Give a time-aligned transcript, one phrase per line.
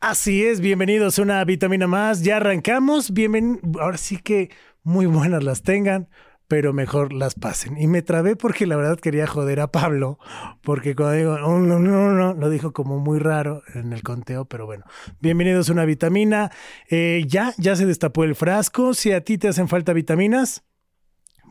[0.00, 2.22] Así es, bienvenidos a una vitamina más.
[2.22, 3.12] Ya arrancamos.
[3.12, 3.60] Bienven...
[3.80, 4.50] Ahora sí que
[4.82, 6.08] muy buenas las tengan,
[6.48, 7.80] pero mejor las pasen.
[7.80, 10.18] Y me trabé porque la verdad quería joder a Pablo,
[10.62, 14.44] porque cuando digo no, no, no, no, lo dijo como muy raro en el conteo,
[14.44, 14.84] pero bueno.
[15.20, 16.50] Bienvenidos a una vitamina.
[16.90, 18.94] Eh, ya, ya se destapó el frasco.
[18.94, 20.64] Si a ti te hacen falta vitaminas,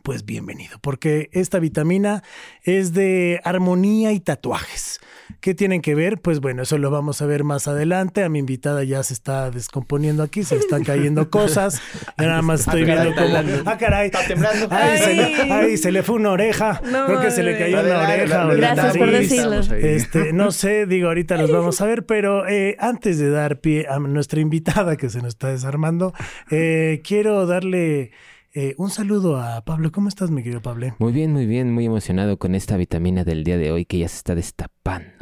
[0.02, 2.22] pues bienvenido, porque esta vitamina
[2.64, 5.00] es de armonía y tatuajes.
[5.40, 6.20] ¿Qué tienen que ver?
[6.20, 8.22] Pues bueno, eso lo vamos a ver más adelante.
[8.24, 11.80] A mi invitada ya se está descomponiendo aquí, se están cayendo cosas.
[12.18, 13.36] Nada más estoy viendo cómo.
[13.66, 14.06] Ah, caray.
[14.06, 14.68] Está temblando.
[14.70, 16.80] Ay, se le, ay, se le fue una oreja.
[16.90, 18.36] No, Creo que se le cayó una dale, oreja.
[18.38, 19.30] dale, o la Gracias por nariz.
[19.30, 19.60] decirlo.
[19.76, 23.86] Este, no sé, digo, ahorita los vamos a ver, pero eh, antes de dar pie
[23.88, 26.12] a nuestra invitada que se nos está desarmando,
[26.50, 28.10] eh, quiero darle
[28.54, 29.90] eh, un saludo a Pablo.
[29.92, 30.94] ¿Cómo estás, mi querido Pablo?
[30.98, 34.08] Muy bien, muy bien, muy emocionado con esta vitamina del día de hoy que ya
[34.08, 35.21] se está destapando.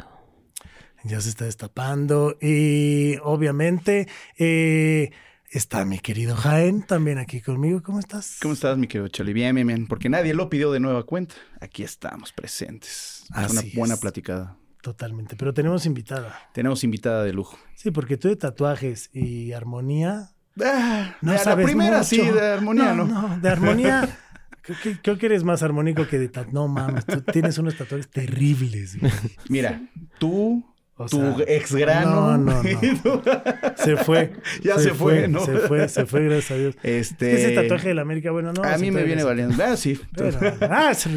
[1.03, 5.11] Ya se está destapando y obviamente eh,
[5.49, 7.81] está mi querido Jaén también aquí conmigo.
[7.81, 8.37] ¿Cómo estás?
[8.41, 9.33] ¿Cómo estás, mi querido Choli?
[9.33, 9.87] Bien, bien, bien.
[9.87, 11.35] Porque nadie lo pidió de nueva cuenta.
[11.59, 13.25] Aquí estamos presentes.
[13.31, 13.99] Así Una buena es.
[13.99, 14.57] platicada.
[14.81, 16.39] Totalmente, pero tenemos invitada.
[16.53, 17.57] Tenemos invitada de lujo.
[17.75, 20.31] Sí, porque tú de tatuajes y armonía
[20.63, 22.09] Ah, no de la sabes primera mucho.
[22.09, 23.05] sí, de armonía, ¿no?
[23.05, 24.17] No, de armonía.
[24.63, 26.53] Creo que, creo que eres más armónico que de tatuajes.
[26.53, 28.99] No mames, tú tienes unos tatuajes terribles.
[28.99, 29.11] güey.
[29.49, 29.81] Mira,
[30.19, 30.63] tú,
[31.01, 32.37] O tu sea, ex grano.
[32.37, 33.21] no, no, no.
[33.75, 34.33] Se fue.
[34.63, 35.43] Ya se fue, ¿no?
[35.45, 36.75] Se fue, se fue, gracias a Dios.
[36.83, 37.33] Este.
[37.35, 38.63] Ese tatuaje de la América, bueno, no.
[38.63, 39.61] a se mí me viene valiendo.
[39.63, 39.99] Ah, sí.
[40.15, 40.37] Pero,
[40.69, 41.09] ah, se-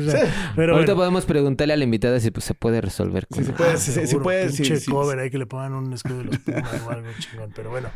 [0.57, 0.97] pero Ahorita bueno.
[0.97, 3.27] podemos preguntarle a la invitada si pues, se puede resolver.
[3.27, 5.73] Con Sí, se puede, Ah, sí seguro, puede, pinche sí, cover ahí que le pongan
[5.75, 7.53] un escudo de los Pumas o algo chingón.
[7.55, 7.89] Pero bueno,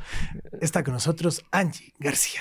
[0.61, 2.41] está con nosotros Angie García.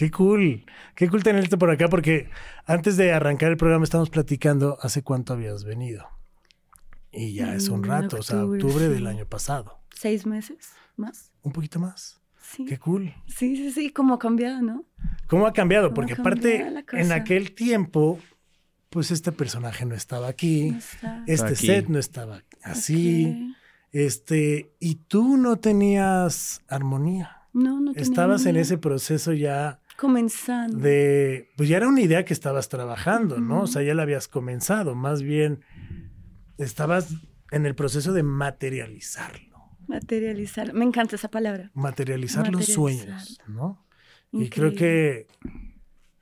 [0.00, 0.64] Qué cool.
[0.94, 2.30] Qué cool tenerte por acá porque
[2.64, 6.08] antes de arrancar el programa estamos platicando hace cuánto habías venido.
[7.12, 8.92] Y ya es un Mm, rato, o sea, octubre, octubre sí.
[8.94, 9.78] del año pasado.
[9.94, 11.32] ¿Seis meses más?
[11.42, 12.18] Un poquito más.
[12.40, 12.64] Sí.
[12.64, 13.12] Qué cool.
[13.26, 14.86] Sí, sí, sí, como ha cambiado, ¿no?
[15.26, 15.88] ¿Cómo ha cambiado?
[15.88, 18.18] ¿Cómo Porque aparte, en aquel tiempo,
[18.88, 20.70] pues este personaje no estaba aquí.
[20.70, 21.24] No está.
[21.26, 21.66] Este aquí.
[21.66, 23.54] set no estaba así.
[23.92, 27.36] Este, y tú no tenías armonía.
[27.52, 30.78] No, no tenía Estabas en ese proceso ya Comenzando.
[30.78, 33.62] de, pues ya era una idea que estabas trabajando, ¿no?
[33.62, 35.60] O sea, ya la habías comenzado, más bien
[36.56, 37.14] estabas
[37.50, 39.56] en el proceso de materializarlo,
[39.88, 40.72] Materializar.
[40.72, 41.70] Me encanta esa palabra.
[41.74, 43.84] materializar los sueños, ¿no?
[44.32, 45.26] Y creo que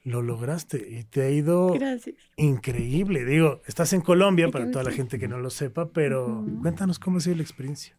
[0.04, 2.16] lo lograste y te ha ido Gracias.
[2.36, 3.26] increíble.
[3.26, 7.18] Digo, estás en Colombia, para toda la gente que no lo sepa, pero cuéntanos cómo
[7.18, 7.94] ha sido la experiencia.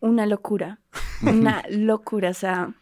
[0.00, 0.80] Una locura.
[1.22, 2.30] Una locura.
[2.30, 2.74] O sea,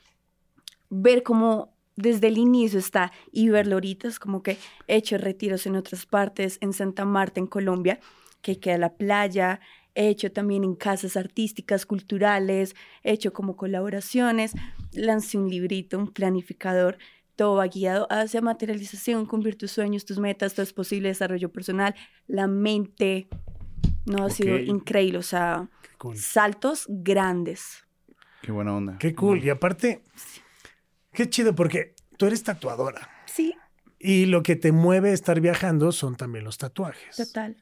[0.90, 5.66] ver cómo desde el inicio está y verlo ahorita es como que he hecho retiros
[5.66, 7.98] en otras partes, en Santa Marta, en Colombia,
[8.42, 9.60] que queda la playa.
[9.94, 14.52] He hecho también en casas artísticas, culturales, he hecho como colaboraciones,
[14.92, 16.98] lancé un librito, un planificador,
[17.34, 21.94] todo va guiado hacia materialización, cumplir tus sueños, tus metas, todo es posible, desarrollo personal,
[22.26, 23.28] la mente,
[24.04, 26.16] no ha sido increíble, o sea, cool.
[26.18, 27.86] saltos grandes.
[28.42, 28.98] Qué buena onda.
[28.98, 29.42] Qué cool.
[29.42, 30.02] Y aparte,
[31.16, 33.08] qué chido porque tú eres tatuadora.
[33.26, 33.54] Sí,
[33.98, 37.16] Y lo que te mueve estar viajando son también los tatuajes.
[37.16, 37.56] total.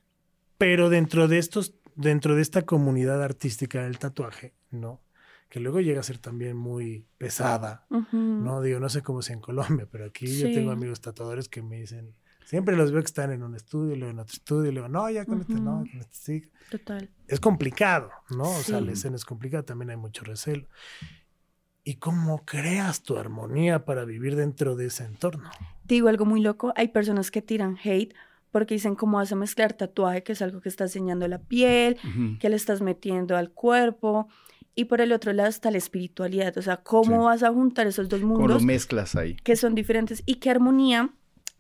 [0.59, 5.00] Pero dentro de estos, dentro de esta comunidad artística del tatuaje, ¿no?
[5.48, 7.87] Que luego llega a ser también muy pesada.
[8.12, 8.60] ¿no?
[8.60, 11.81] Digo, no sé cómo sea en Colombia, pero aquí yo tengo amigos tatuadores que me
[11.81, 15.09] dicen, siempre los veo que están en un estudio, luego en otro estudio, luego, no,
[15.10, 16.50] ya con este no, con este sí.
[16.71, 17.10] Total.
[17.28, 18.50] Es complicado, ¿no?
[18.50, 20.66] O sea, la escena es complicada, también hay mucho recelo.
[21.84, 25.51] ¿Y cómo creas tu armonía para vivir dentro de ese entorno?
[25.86, 28.15] Te digo algo muy loco, hay personas que tiran hate
[28.51, 31.98] porque dicen cómo vas a mezclar tatuaje, que es algo que está enseñando la piel,
[32.39, 34.28] que le estás metiendo al cuerpo.
[34.77, 37.25] Y por el otro lado está la espiritualidad, o sea, cómo Sí.
[37.25, 39.36] vas a juntar esos dos ¿Cómo lo mundos mezclas ahí?
[39.36, 41.10] que son diferentes y que armonía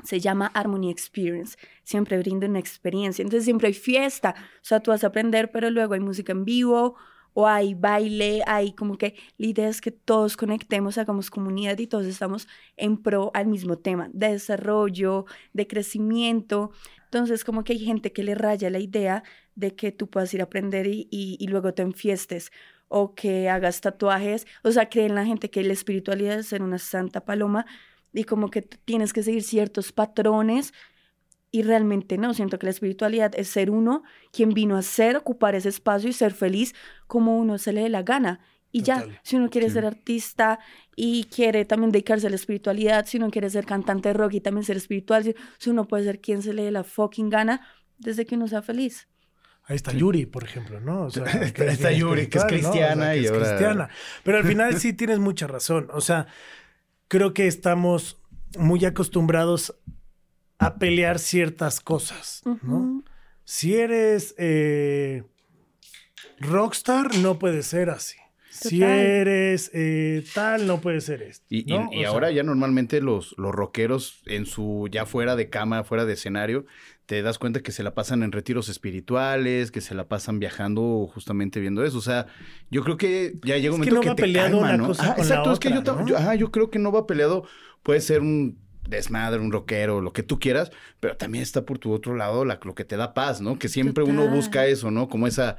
[0.04, 1.56] se llama Harmony Experience.
[1.82, 3.22] Siempre brinda una experiencia.
[3.22, 4.34] Entonces siempre hay fiesta.
[4.56, 6.94] O sea, tú vas a aprender, pero luego hay música en vivo
[7.34, 11.86] o hay baile, hay como que la idea es que todos conectemos, hagamos comunidad y
[11.86, 16.70] todos estamos en pro al mismo tema, de desarrollo, de crecimiento.
[17.04, 19.22] Entonces como que hay gente que le raya la idea
[19.54, 22.50] de que tú puedas ir a aprender y, y- y luego te enfiestes
[22.88, 26.78] o que hagas tatuajes, o sea, creen la gente que la espiritualidad es ser una
[26.78, 27.66] santa paloma
[28.12, 30.72] y como que tienes que seguir ciertos patrones
[31.56, 34.02] y realmente no, siento que la espiritualidad es ser uno
[34.32, 36.74] quien vino a ser, ocupar ese espacio y ser feliz
[37.06, 38.40] como uno se le dé la gana.
[38.72, 39.74] Y ya, si uno quiere Sí.
[39.74, 40.58] ser artista
[40.96, 44.40] y quiere también dedicarse a la espiritualidad, si uno quiere ser cantante de rock y
[44.40, 47.60] también ser espiritual, si, si uno puede ser quien se le dé la fucking gana
[47.98, 49.06] desde que uno sea feliz.
[49.66, 51.02] Ahí está Yuri, por ejemplo, ¿no?
[51.04, 51.22] O sea,
[51.88, 52.70] Está- Yuri, que es espiritual, ¿no?
[52.70, 53.88] O sea, cristiana que y es ahora- cristiana.
[54.24, 55.86] Pero al final sí tienes mucha razón.
[55.92, 56.26] O sea,
[57.06, 58.20] creo que estamos
[58.58, 59.72] muy acostumbrados
[60.58, 63.02] a pelear ciertas cosas, ¿no?
[63.44, 65.24] Si eres eh,
[66.38, 68.16] rockstar, no puede ser así.
[68.50, 71.44] Si eres eh, tal, no puede ser esto.
[71.48, 71.90] Y, ¿no?
[71.90, 76.12] sea, ahora ya normalmente los, los rockeros en su, ya fuera de cama, fuera de
[76.12, 76.64] escenario,
[77.06, 81.10] te das cuenta que se la pasan en retiros espirituales, que se la pasan viajando
[81.12, 81.98] justamente viendo eso.
[81.98, 82.26] O sea,
[82.70, 84.68] yo creo que ya llega un Es que momento no que, va te peleado calma,
[84.68, 84.86] una ¿no?
[84.86, 86.16] cosa con la exacto, es que yo, ¿no?
[86.16, 87.46] ajá, yo creo que no va peleado,
[87.82, 90.70] puede ser un desmadre, un rockero, lo que tú quieras,
[91.00, 93.58] pero también está por tu otro lado la- lo que te da paz, ¿no?
[93.58, 95.08] Que siempre uno busca eso, ¿no?
[95.08, 95.56] Como esa,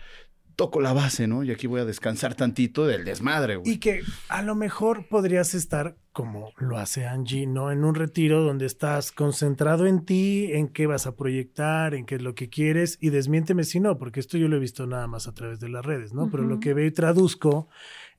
[0.56, 1.44] toco la base, ¿no?
[1.44, 3.74] Y aquí voy a descansar tantito del desmadre, güey.
[3.74, 7.72] Y que a lo mejor podrías estar como lo hace Angie, ¿no?
[7.72, 12.16] En un retiro donde estás concentrado en ti, en qué vas a proyectar, en qué
[12.16, 15.08] es lo que quieres, y desmiénteme si no, porque esto yo lo he visto nada
[15.08, 16.30] más a través de las redes, ¿no?
[16.32, 17.68] Pero lo que veo y traduzco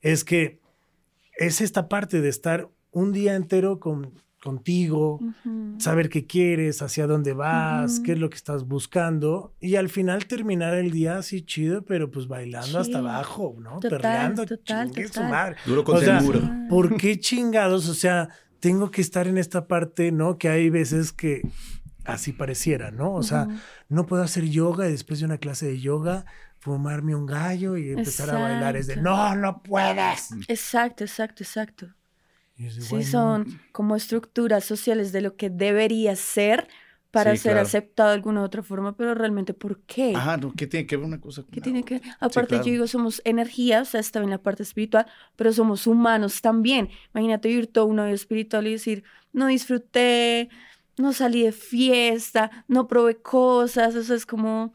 [0.03, 0.61] es que
[1.39, 4.13] es esta parte de estar un día entero con,
[4.47, 5.21] contigo,
[5.79, 10.27] saber qué quieres, hacia dónde vas, qué es lo que estás buscando y al final
[10.27, 13.81] terminar el día así chido, pero pues bailando hasta abajo, ¿no?
[13.81, 15.31] Total, Perreando, total, su total.
[15.31, 15.57] madre.
[15.67, 16.41] Duro con O sea, muro.
[16.71, 17.89] ¿Por qué chingados?
[17.89, 18.29] O sea,
[18.61, 20.39] tengo que estar en esta parte, ¿no?
[20.39, 21.43] Que hay veces que
[22.05, 23.15] así pareciera, ¿no?
[23.15, 23.49] O sea,
[23.89, 26.25] no puedo hacer yoga y después de una clase de yoga
[26.61, 28.77] fumarme un gallo y empezar a bailar.
[28.77, 30.31] Es de, no, no puedes.
[30.49, 31.96] Exacto, exacto, exacto.
[32.57, 36.69] De, Sí, bueno, son como estructuras sociales de lo que debería ser
[37.11, 37.67] para Sí, ser claro.
[37.67, 40.13] aceptado de alguna otra forma, pero realmente ¿por qué?
[40.15, 42.01] Ajá, no, ¿qué tiene que ver una cosa con ¿Qué tiene otra?
[42.01, 42.65] que Aparte, claro.
[42.65, 46.91] yo digo, somos energía, o sea, está bien la parte espiritual, pero somos humanos también.
[47.15, 50.49] Imagínate vivir todo una vida espiritual y decir, no disfruté,
[50.99, 54.73] no salí de fiesta, no probé cosas, o sea, es como,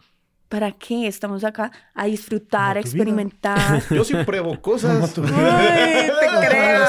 [0.52, 1.72] ¿para qué estamos acá?
[1.96, 3.82] A disfrutar, a experimentar.
[3.90, 5.18] Yo sí pruebo cosas.
[5.18, 6.86] Ay, te creo.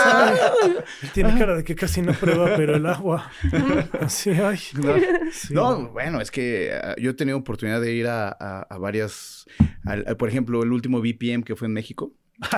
[1.15, 3.31] Tiene cara de que casi no prueba, pero el agua.
[4.01, 4.59] Así, ay.
[4.75, 4.95] No,
[5.33, 5.55] Sí.
[5.55, 9.47] No, bueno, es que ah, yo he tenido oportunidad de ir a, a- a varias,
[10.19, 12.13] por ejemplo, el último BPM que fue en México.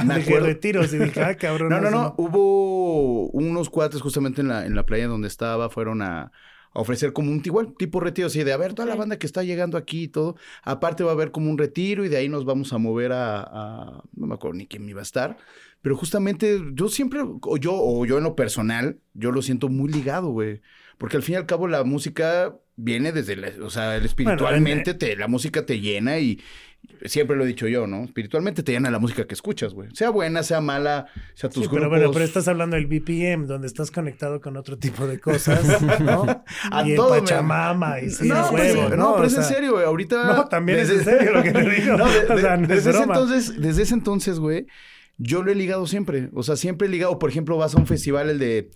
[0.05, 1.69] Me de que acuerdo- retiros y dije, ah, cabrón.
[1.69, 6.01] No, no, no, hubo unos cuates justamente en la, en la playa donde estaba, fueron
[6.03, 6.33] a,
[6.75, 9.27] a ofrecer como un igual tipo retiro, así de a ver toda la banda que
[9.27, 10.37] está llegando aquí y todo.
[10.63, 13.41] Aparte va a haber como un retiro y de ahí nos vamos a mover a,
[13.43, 15.37] a- no me acuerdo ni quién iba a estar.
[15.83, 19.91] Pero justamente yo siempre, o yo, o yo en lo personal, yo lo siento muy
[19.93, 20.61] ligado, güey.
[20.99, 24.95] Porque al fin y al cabo la música viene desde, la- o sea, el espiritualmente
[24.95, 26.41] te, la música te llena y
[27.07, 28.05] siempre lo he dicho yo, ¿no?
[28.05, 29.89] Espiritualmente te llena la música que escuchas, güey.
[29.95, 31.99] Sea buena, sea mala, sea tus Sí, pero grupos.
[31.99, 35.63] bueno, pero estás hablando del BPM, donde estás conectado con otro tipo de cosas,
[36.01, 36.45] ¿no?
[36.71, 39.15] A y todo me- Pachamama, y sí, no, pues, huevo, no, ¿no?
[39.17, 39.85] pero es en serio, güey.
[39.85, 40.25] Ahorita.
[40.35, 41.97] No, también es en serio lo que te digo.
[41.97, 43.15] No, de- O sea, de- no es desde, ese broma.
[43.15, 44.67] entonces, desde ese entonces, güey,
[45.17, 46.29] yo lo he ligado siempre.
[46.35, 47.19] O sea, siempre he ligado.
[47.19, 48.71] Por ejemplo, vas a un festival, el de.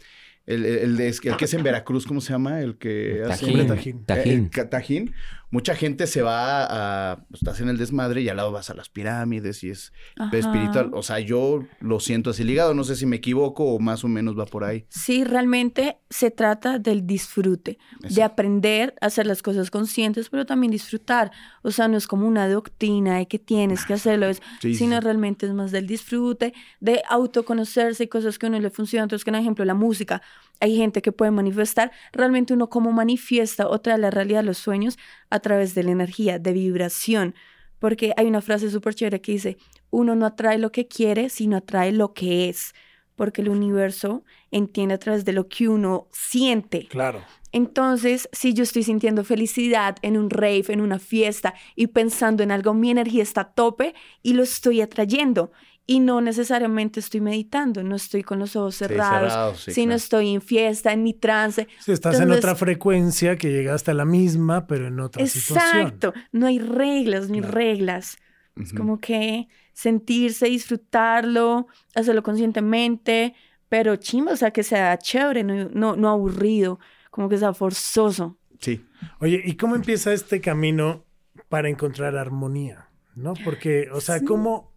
[0.49, 2.61] El, el, el de, el que es en Veracruz, ¿cómo se llama?
[2.61, 3.47] El que hace.
[3.47, 3.67] Tajín.
[3.67, 4.05] Tajín.
[4.07, 4.33] Tajín.
[4.33, 5.14] Eh, el ca- Tajín.
[5.50, 6.64] Mucha gente se va
[7.12, 7.25] a.
[7.31, 10.37] pues, estás en el desmadre y al lado vas a las pirámides y es Ajá.
[10.37, 10.90] espiritual.
[10.93, 12.75] O sea, yo lo siento así ligado.
[12.75, 14.85] No sé si me equivoco o más o menos va por ahí.
[14.90, 20.71] Sí, realmente se trata del disfrute, de aprender a hacer las cosas conscientes, pero también
[20.71, 21.31] disfrutar.
[21.62, 24.97] O sea, no es como una doctrina de que tienes que hacerlo, es, Sí, sino
[24.97, 25.00] sí.
[25.02, 29.05] realmente es más del disfrute, de autoconocerse y cosas que a uno le funcionan.
[29.05, 30.21] Entonces, que, por ejemplo, la música,
[30.61, 34.59] hay gente que puede manifestar, realmente uno como manifiesta o trae a la realidad los
[34.59, 34.99] sueños
[35.30, 37.35] a través de la energía, de vibración.
[37.78, 39.56] Porque hay una frase súper chévere que dice,
[39.90, 42.75] uno no atrae lo que quiere, sino atrae lo que es.
[43.14, 46.87] Porque el universo entiende a través de lo que uno siente.
[46.87, 47.23] Claro.
[47.50, 52.50] Entonces, si yo estoy sintiendo felicidad en un rave, en una fiesta y pensando en
[52.50, 55.50] algo, mi energía está a tope y lo estoy atrayendo.
[55.90, 59.97] Y no necesariamente estoy meditando, no estoy con los ojos cerrados, sí, sino claro.
[59.97, 61.66] estoy en fiesta, en mi trance.
[61.80, 65.80] Si estás en otra frecuencia que llegaste a la misma, pero en otra situación.
[65.87, 67.54] Exacto, no hay reglas ni Claro.
[67.54, 68.18] reglas.
[68.54, 73.35] Es como que sentirse, disfrutarlo, hacerlo conscientemente,
[73.71, 76.78] pero chimba, o sea, que sea chévere, no, no, no aburrido,
[77.11, 78.37] como que sea forzoso.
[78.61, 78.85] Sí.
[79.21, 81.07] Oye, ¿y cómo empieza este camino
[81.49, 82.90] para encontrar armonía?
[83.14, 83.33] ¿No?
[83.42, 84.75] Porque, o sea, ¿cómo,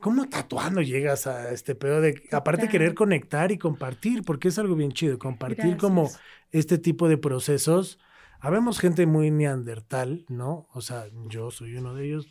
[0.00, 4.76] ¿Cómo tatuando llegas a este pedo de, aparte querer conectar y compartir, porque es algo
[4.76, 6.22] bien chido, compartir como Gracias.
[6.52, 7.98] este tipo de procesos.
[8.40, 10.68] Habemos gente muy neandertal, ¿no?
[10.72, 12.28] O sea, yo soy uno de ellos.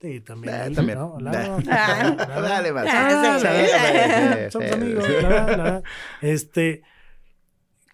[0.00, 0.98] Y también Ah, él, también.
[0.98, 1.16] ¿no?
[1.20, 2.14] Da- Lalo, Ah.
[2.28, 2.42] Lalo.
[2.42, 2.86] Dale, vas.
[2.88, 3.56] Ah, sí, la sí.
[3.56, 5.12] verdad, Sí, Somos sí, amigos, sí.
[5.22, 5.82] la la.
[6.20, 6.82] Este,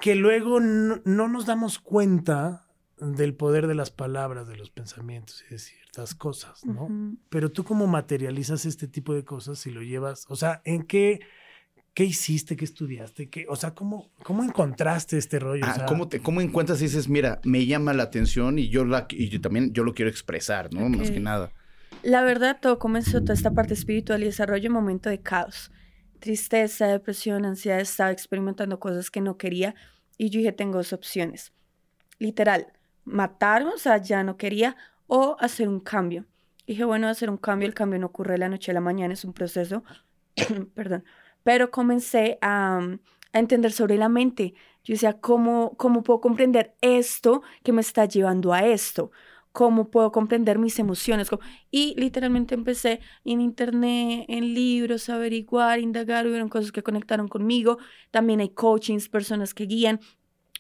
[0.01, 2.64] que luego no, no nos damos cuenta
[2.99, 7.17] del poder de las palabras, de los pensamientos y de ciertas cosas, ¿no?
[7.29, 11.21] Pero tú cómo materializas este tipo de cosas si lo llevas, o sea, ¿en qué,
[11.93, 15.65] qué hiciste, qué estudiaste, qué, o sea, cómo, cómo encontraste este rollo?
[15.65, 18.69] O Ah, sea, ¿cómo, te, ¿Cómo encuentras y dices, mira, me llama la atención y
[18.69, 20.89] yo la y yo también yo lo quiero expresar, ¿no?
[20.89, 21.53] Más que nada.
[22.03, 25.71] La verdad, todo comenzó, toda esta parte espiritual y desarrollo en un momento de caos.
[26.21, 29.75] Tristeza, depresión, ansiedad, estaba experimentando cosas que no quería
[30.17, 31.53] y yo dije, tengo dos opciones.
[32.19, 32.73] Literal,
[33.05, 36.25] matarme, o sea, ya no quería, o hacer un cambio.
[36.67, 39.15] Dije, bueno, hacer un cambio, el cambio no ocurre de la noche a la mañana,
[39.15, 39.85] es un proceso,
[40.75, 41.05] perdón.
[41.43, 42.79] Pero comencé a,
[43.33, 44.55] a entender sobre la mente.
[44.85, 49.11] Yo decía, ¿cómo, ¿cómo puedo comprender esto que me está llevando a esto?
[49.53, 51.31] ¿Cómo puedo comprender mis emociones?
[51.31, 57.79] ¿Cómo- Y literalmente empecé en internet, en libros, averiguar, indagar, hubieron cosas que conectaron conmigo.
[58.11, 60.01] También hay coachings, personas que guían.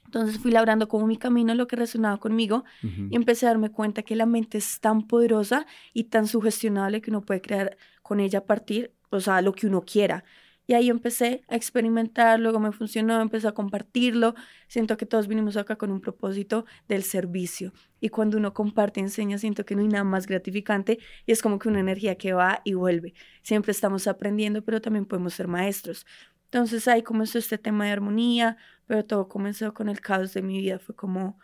[0.04, 4.02] Entonces fui labrando como mi camino, lo que resonaba conmigo, y empecé a darme cuenta
[4.02, 8.40] que la mente es tan poderosa y tan sugestionable que uno puede crear con ella
[8.40, 10.25] a partir, o sea, lo que uno quiera.
[10.66, 14.34] Y ahí empecé a experimentar, luego me funcionó, empecé a compartirlo.
[14.66, 17.73] Siento que todos vinimos acá con un propósito del servicio.
[18.00, 21.58] Y cuando uno comparte, enseña, siento que no hay nada más gratificante y es como
[21.58, 23.12] que una energía que va y vuelve.
[23.42, 26.06] Siempre estamos aprendiendo, pero también podemos ser maestros.
[26.54, 28.56] Entonces ahí comenzó este tema de armonía,
[28.87, 30.78] pero todo comenzó con el caos de mi vida.
[30.78, 31.37] Fue como,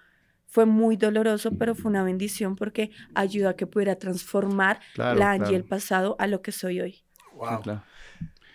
[0.46, 5.32] fue muy doloroso, pero fue una bendición porque ayudó a que pudiera transformar Claro, la
[5.32, 5.52] Angie claro.
[5.54, 7.02] del pasado a lo que soy hoy.
[7.34, 7.56] wow.
[7.56, 7.82] Sí, claro.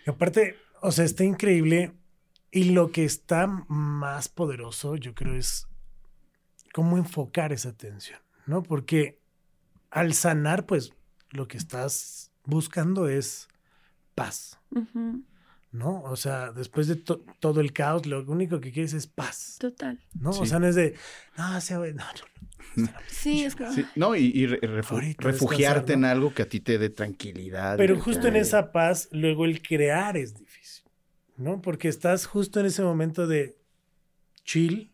[0.06, 1.92] Y aparte, o sea, está increíble.
[2.50, 5.68] Y lo que está más poderoso, yo creo, es
[6.72, 8.62] cómo enfocar esa atención, ¿no?
[8.62, 9.20] Porque
[9.90, 10.94] al sanar, pues
[11.32, 13.46] lo que estás buscando es
[14.14, 14.58] paz,
[15.76, 16.02] ¿no?
[16.02, 19.98] O sea, después de to- todo el caos, lo único que quieres es paz, Total.
[20.18, 20.30] ¿no?
[20.30, 20.94] O sea, no es de,
[21.36, 22.04] no, se va- no,
[22.76, 23.56] no, Sí, es.
[23.74, 26.90] Sí, no, y, y re- refu- Ahorita refugiarte en algo que a ti te dé
[26.90, 27.76] tranquilidad.
[27.76, 30.84] Pero justo en esa paz, luego el crear es difícil,
[31.36, 31.60] ¿no?
[31.62, 33.56] Porque estás justo en ese momento de
[34.44, 34.92] chill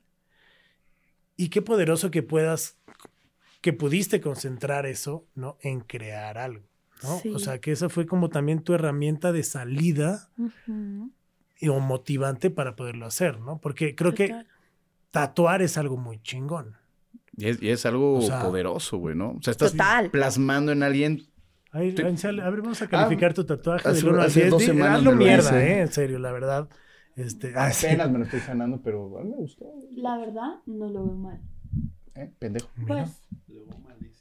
[1.37, 2.77] y qué poderoso que puedas,
[3.61, 5.59] que pudiste concentrar eso, ¿no?
[5.61, 6.67] En crear algo,
[7.03, 7.19] ¿no?
[7.19, 7.31] Sí.
[7.35, 11.11] O sea, que esa fue como también tu herramienta de salida Ujú,
[11.59, 13.59] y, o motivante para poderlo hacer, ¿no?
[13.61, 14.47] Porque creo que total.
[15.11, 16.77] tatuar es algo muy chingón.
[17.37, 19.31] Y es, y es algo O sea, poderoso, güey, ¿no?
[19.33, 20.11] O sea, estás Total.
[20.11, 21.23] plasmando en alguien.
[21.71, 24.51] Ahí, a ver, vamos a calificar tu tatuaje hace- del 1 al hace 10.
[24.51, 25.73] dos Di- semanas hazlo me lo mierda, hice.
[25.73, 25.81] ¿eh?
[25.81, 26.69] En serio, la verdad.
[27.17, 27.87] Este, ah, sí.
[27.87, 29.65] Apenas me lo estoy sanando, pero a mí me gustó.
[29.97, 31.41] La verdad, no lo veo mal.
[32.15, 32.31] ¿Eh?
[32.39, 32.69] Pendejo.
[32.87, 33.09] Pues,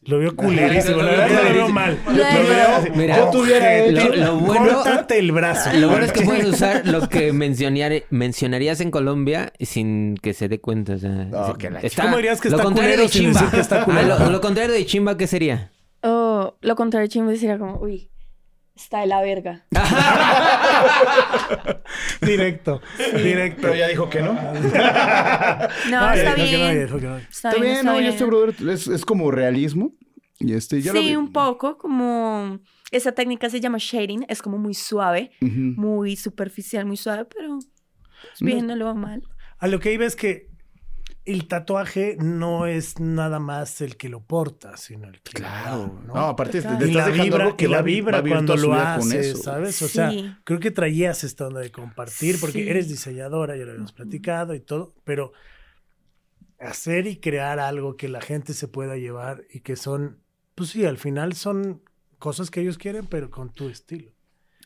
[0.03, 1.99] Lo veo culerísimo, la verdad lo veo mal.
[2.07, 5.69] Lo veo- Mira, Yo tuviera lo- lo bueno- Córtate el brazo.
[5.73, 10.47] Lo bueno es que puedes usar lo que mencionar- mencionarías en Colombia sin que se
[10.49, 10.93] dé cuenta.
[10.93, 13.41] O sea, No, que la ¿Cómo dirías que lo está contrario culero de sin chimba.
[13.41, 15.71] decir que está Ah, lo, lo contrario de chimba, ¿qué sería?
[16.01, 18.09] Oh, lo contrario, chimbo sería como, uy,
[18.75, 19.65] está de la verga.
[22.21, 22.81] Directo,
[23.15, 23.61] directo.
[23.61, 24.33] Pero ya dijo que no.
[24.33, 26.85] No, está que no, bien.
[26.85, 27.17] dijo que no.
[27.17, 29.93] Está, Está bien, no, y este brother es, es como realismo.
[30.39, 32.59] Y este, ya Sí, un poco, como...
[32.91, 37.57] Esa técnica se llama shading, es como muy suave, muy superficial, muy suave, pero
[38.41, 39.21] bien, no lo veo mal.
[39.59, 40.49] A lo que iba es que
[41.23, 45.77] el tatuaje no es nada más el que lo porta, sino el que lo Claro.
[45.79, 46.15] da, No, ¿no?
[46.27, 46.77] aparte Total.
[46.79, 48.73] te y estás la dejando vibra, algo que y la va va vibra cuando lo
[48.73, 49.41] haces.
[49.43, 49.81] ¿sabes?
[49.83, 50.11] O sea,
[50.43, 52.69] creo que traías esta onda de compartir, porque Sí.
[52.69, 55.31] eres diseñadora, ya lo habíamos platicado y todo, pero
[56.59, 60.19] hacer y crear algo que la gente se pueda llevar y que son,
[60.55, 61.81] pues sí, al final son
[62.19, 64.11] cosas que ellos quieren, pero con tu estilo.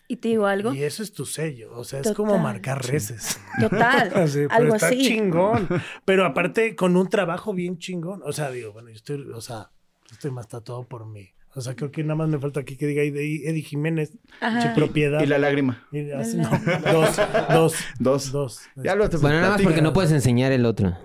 [0.07, 0.73] ¿Y te digo algo?
[0.73, 3.39] Y eso es tu sello, o sea, es como marcar reces.
[3.59, 5.07] Total, Así, pero algo está así.
[5.07, 5.67] chingón.
[6.05, 8.21] Pero aparte, con un trabajo bien chingón.
[8.23, 9.71] O sea, digo, bueno, yo estoy, o sea,
[10.11, 11.29] estoy más tatuado por mí.
[11.55, 14.73] O sea, creo que nada más me falta aquí que diga Eddie, Jiménez, Ajá.
[14.75, 15.21] propiedad.
[15.21, 15.87] Y la lágrima.
[15.91, 17.15] Y así, La- no, dos,
[17.57, 18.31] dos, Dos.
[18.31, 18.59] dos.
[18.75, 20.97] Ya lo te Bueno, nada más porque no puedes enseñar el otro.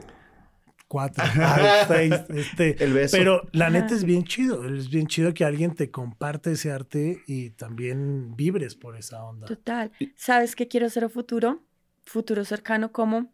[0.90, 1.22] Cuatro,
[1.86, 2.82] seis, este.
[2.82, 3.16] El beso.
[3.16, 4.64] Pero la neta es bien chido.
[4.64, 9.46] Es bien chido que alguien te comparte ese arte y también vibres por esa onda.
[9.46, 9.92] Total.
[10.16, 11.62] ¿Sabes qué quiero hacer a futuro?
[12.02, 13.32] Futuro cercano, como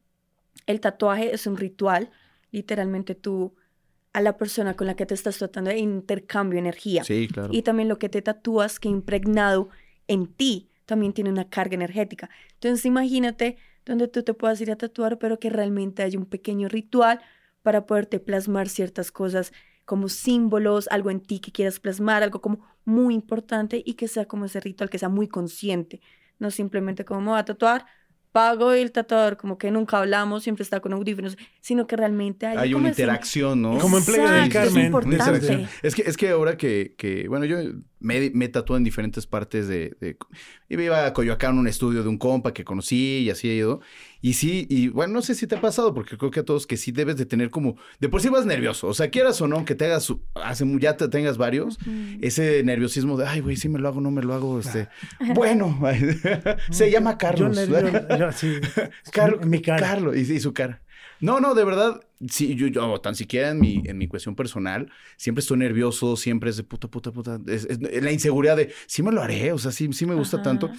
[0.66, 2.10] el tatuaje es un ritual.
[2.50, 3.54] Literalmente tú
[4.12, 7.04] a la persona con la que te estás tratando de intercambio energía.
[7.04, 7.48] Sí, claro.
[7.54, 9.70] Y también lo que te tatúas, que impregnado
[10.08, 12.28] en ti también tiene una carga energética.
[12.52, 16.68] Entonces imagínate donde tú te puedas ir a tatuar, pero que realmente haya un pequeño
[16.68, 17.22] ritual
[17.66, 19.52] para poderte plasmar ciertas cosas
[19.84, 24.26] como símbolos, algo en ti que quieras plasmar, algo como muy importante y que sea
[24.26, 26.00] como ese ritual, que sea muy consciente,
[26.38, 27.84] no simplemente como me voy a tatuar,
[28.30, 32.46] pago y el tatuador como que nunca hablamos, siempre está con audífonos, sino que realmente
[32.46, 33.78] hay, una interacción, ¿no?
[33.78, 34.86] Como en Playa del es Carmen.
[34.86, 35.16] importante.
[35.16, 35.68] Una interacción.
[35.82, 37.56] Es que, es que ahora que, que, bueno, yo
[37.98, 40.18] me, me tatué en diferentes partes de, de-
[40.68, 43.80] Iba a Coyoacán, un estudio de un compa que conocí y así he ido.
[44.26, 46.66] Y sí, y bueno, no sé si te ha pasado, porque creo que a todos
[46.66, 47.76] que sí debes de tener como...
[48.00, 48.88] De por sí vas nervioso.
[48.88, 50.12] O sea, quieras o no, que te hagas...
[50.34, 51.78] Hace, ya te tengas varios.
[52.20, 54.58] Ese nerviosismo de, ay, güey, sí me lo hago, no me lo hago.
[54.58, 54.88] Este...
[55.32, 55.78] Bueno,
[56.72, 57.56] se llama Carlos.
[57.56, 58.54] Yo, nervio- yo- sí.
[59.12, 59.78] Carlos, mi cara.
[59.86, 60.82] Carlos, y, y su cara.
[61.20, 64.90] No, no, de verdad, sí, yo, yo tan siquiera en mi, en mi cuestión personal,
[65.16, 67.40] siempre estoy nervioso, siempre es de puta, puta, puta.
[67.46, 70.36] Es, es la inseguridad de, sí me lo haré, o sea, sí, sí me gusta
[70.38, 70.44] Ajá.
[70.44, 70.70] tanto.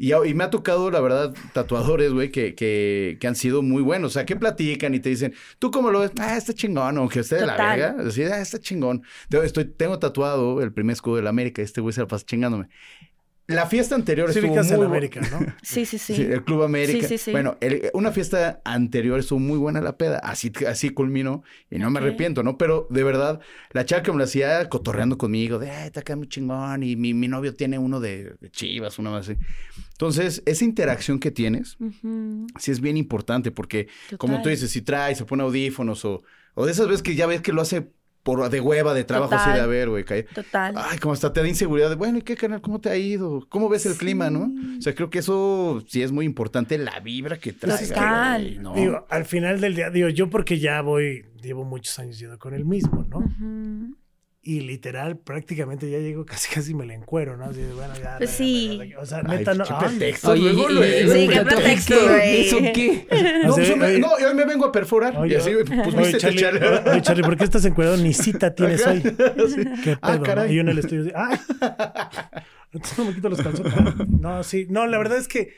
[0.00, 3.82] Y, y me ha tocado, la verdad, tatuadores, güey, que, que, que han sido muy
[3.82, 4.12] buenos.
[4.12, 6.12] O sea, que platican y te dicen, ¿tú cómo lo ves?
[6.20, 7.96] Ah, está chingón, aunque esté de la verga.
[8.06, 9.02] Así, ah, está chingón.
[9.28, 11.62] Estoy, tengo tatuado el primer escudo de la América.
[11.62, 12.68] Este güey se la pasa chingándome.
[13.48, 15.38] La fiesta anterior Sí estuvo muy en bu- América, ¿no?
[15.62, 16.14] Sí, sí, sí.
[16.14, 17.08] Sí, el Club América.
[17.08, 17.30] Sí, sí, sí.
[17.32, 20.18] Bueno, el- una fiesta anterior estuvo muy buena la peda.
[20.18, 22.58] Así, así culminó y no me arrepiento, ¿no?
[22.58, 23.40] Pero de verdad,
[23.72, 26.82] la chava que me lo hacía cotorreando conmigo, de, ay, te queda muy chingón.
[26.82, 29.38] Y mi, mi novio tiene uno de, de chivas, una más así.
[29.92, 31.78] Entonces, esa interacción que tienes,
[32.58, 33.88] sí es bien importante porque,
[34.18, 36.22] como tú dices, si trae, se pone audífonos o,
[36.54, 37.90] o de esas veces que ya ves que lo hace
[38.28, 39.64] por de hueva, de trabajo, así de Total.
[39.64, 40.24] a ver, güey, cae.
[40.24, 40.74] Total.
[40.76, 42.60] Ay, como hasta te da inseguridad de, bueno, ¿y qué canal?
[42.60, 43.46] ¿Cómo te ha ido?
[43.48, 44.52] ¿Cómo ves el clima, no?
[44.78, 47.86] O sea, creo que eso sí es muy importante, la vibra que traiga.
[47.88, 48.62] Total.
[48.62, 48.74] ¿no?
[48.74, 52.52] Digo, al final del día, digo, yo porque ya voy, llevo muchos años yendo con
[52.52, 53.96] el mismo, ¿no?
[54.50, 57.44] Y literal, prácticamente ya llego, casi casi me la encuero, ¿no?
[57.44, 58.16] Así de, bueno, ya.
[58.16, 58.80] Pues sí.
[58.88, 59.62] ya, O sea, neta, no.
[59.64, 61.08] qué ay, pretexto, Oye, luego, y-.
[61.10, 62.40] Sí, qué pretexto, güey.
[62.46, 63.06] ¿Eso qué?
[63.44, 63.98] No, pues, me- oye.
[63.98, 65.18] no, yo me vengo a perforar.
[65.18, 66.90] Oye, y así, pues, Oye, viste, Charlie, Charlie.
[66.90, 67.98] oye, Charlie, ¿por qué estás encuadrado?
[67.98, 69.02] Ni cita tienes hoy.
[69.84, 69.98] ¿Qué pedo?
[70.00, 70.22] Ah, no?
[70.22, 70.50] caray.
[70.50, 71.38] Y yo en el estudio así, ¡ay!
[72.72, 73.74] Entonces no me quito los calzones.
[74.08, 74.66] No, sí.
[74.70, 75.52] No, la verdad es que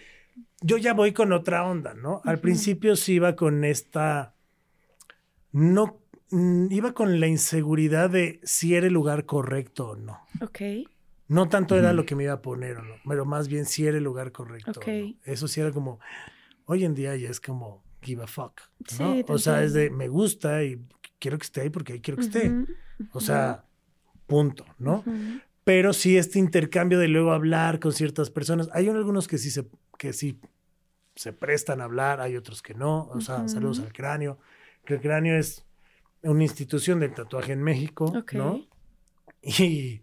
[0.62, 2.22] yo ya voy con otra onda, ¿no?
[2.24, 4.34] Al principio sí iba con esta...
[5.52, 5.99] No...
[6.30, 10.20] mm, Iba con la inseguridad de si era el lugar correcto o no.
[10.40, 10.60] Ok.
[11.28, 13.86] No tanto era lo que me iba a poner o no, pero más bien si
[13.86, 14.72] era el lugar correcto.
[14.72, 14.86] o Ok.
[14.88, 15.14] no.
[15.24, 16.00] Eso sí era como...
[16.64, 19.24] Hoy en día ya es como give a fuck, Sí, ¿no?
[19.24, 20.80] te o sea, es de me gusta y
[21.18, 22.50] quiero que esté ahí porque ahí quiero que esté.
[23.12, 23.64] O sea,
[24.26, 25.04] punto, ¿no?
[25.64, 28.68] Pero sí este intercambio de luego hablar con ciertas personas.
[28.72, 30.40] Hay algunos que sí se, que sí
[31.14, 33.04] se prestan a hablar, hay otros que no.
[33.08, 34.38] O sea, saludos al cráneo.
[34.84, 35.64] Que el cráneo es
[36.22, 38.32] una institución del tatuaje en México, Ok.
[38.34, 38.66] ¿no?
[39.42, 40.02] Y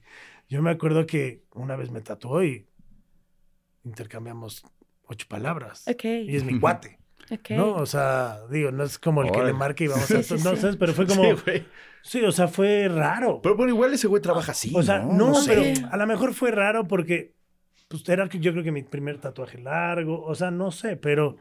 [0.49, 2.67] yo me acuerdo que una vez me tatuó y
[3.83, 4.65] intercambiamos
[5.03, 5.85] ocho palabras.
[6.03, 6.99] Y es mi cuate.
[7.49, 7.75] ¿no?
[7.75, 10.23] O sea, digo, no es como el que le marque y vamos a...
[10.23, 10.61] Sí, sí, no, sí.
[10.61, 10.77] ¿sabes?
[10.77, 11.23] Pero fue como...
[11.23, 11.65] Sí, güey.
[12.01, 13.41] Sí, o sea, fue raro.
[13.41, 15.53] Pero bueno, igual ese güey trabaja así, o sea, no, sé.
[15.53, 17.35] pero a lo mejor fue raro porque
[17.89, 21.37] pues era que yo creo que mi primer tatuaje largo, o sea, no sé, pero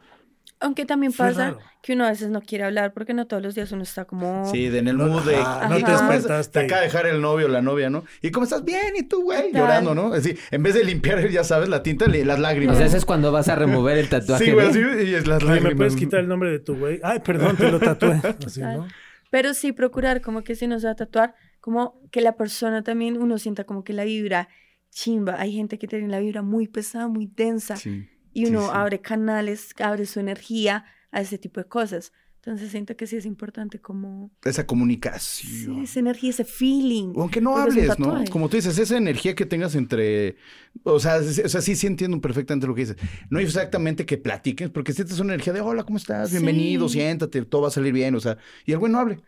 [0.59, 1.59] Aunque también Fue pasa raro.
[1.83, 4.49] que uno a veces no quiere hablar porque no todos los días uno está como...
[4.51, 5.35] Sí, de en el No, mood de...
[5.35, 6.23] ajá, no "¿Y te cómo es?".
[6.23, 6.59] despertaste.
[6.59, 8.05] Te acaba de dejar el novio o la novia, ¿no?
[8.23, 8.65] ¿Y cómo estás?
[8.65, 9.51] Bien, ¿y tú, güey?
[9.53, 10.13] Llorando, ¿no?
[10.13, 12.77] Así, en vez de limpiar, ya sabes, la tinta, las O lágrimas.
[12.77, 14.45] sea, eso es cuando vas a remover el tatuaje.
[14.45, 14.71] sí, güey, ¿no?
[14.71, 15.71] así, y es las lágrimas.
[15.73, 16.99] ¿me puedes quitar el nombre de tu güey?
[17.03, 18.19] Ay, perdón, te lo tatué.
[18.45, 18.87] Así, ¿no?
[19.29, 22.81] Pero sí procurar como que si uno se va a tatuar, como que la persona
[22.83, 24.47] también, uno sienta como que la vibra
[24.89, 25.35] chimba.
[25.39, 27.75] Hay gente que tiene la vibra muy pesada, muy densa.
[27.75, 28.09] Sí.
[28.33, 28.71] Y sí, uno sí.
[28.73, 32.11] abre canales, abre su energía a ese tipo de cosas.
[32.37, 35.81] Entonces siento que sí es importante como Esa sí, comunicación.
[35.83, 37.11] esa energía, ese feeling.
[37.17, 38.23] Aunque no hables, ¿no?
[38.31, 40.37] Como tú dices, esa energía que tengas entre...
[40.83, 42.97] O sea, es- o sea, sí, sí entiendo perfectamente lo que dices.
[43.29, 46.31] No exactamente que platiques, porque sientes una energía de, hola, ¿cómo estás?
[46.31, 46.93] Bienvenido, Sí.
[46.99, 48.37] siéntate, todo va a salir bien, o sea...
[48.65, 49.19] Y el güey no hable.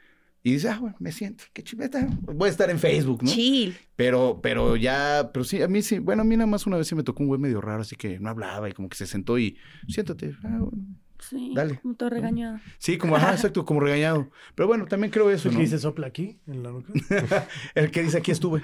[0.42, 2.08] Y dice, ah, bueno, me siento, qué chiveta.
[2.22, 3.30] Voy a estar en Facebook, ¿no?
[3.30, 3.76] Chill.
[3.96, 6.88] Pero, pero ya, pero sí, a mí sí, bueno, a mí nada más una vez
[6.88, 9.06] sí me tocó un güey medio raro, así que no hablaba y como que se
[9.06, 10.34] sentó y siéntate.
[10.44, 10.86] Ah, bueno.
[11.20, 11.80] Sí, Dale.
[11.82, 12.60] como todo regañado.
[12.78, 14.30] Sí, como, ajá, exacto, como regañado.
[14.56, 15.60] Pero bueno, también creo eso, ¿El ¿no?
[15.60, 16.94] que dice sopla aquí en la nuca?
[17.76, 18.62] El que dice aquí estuve.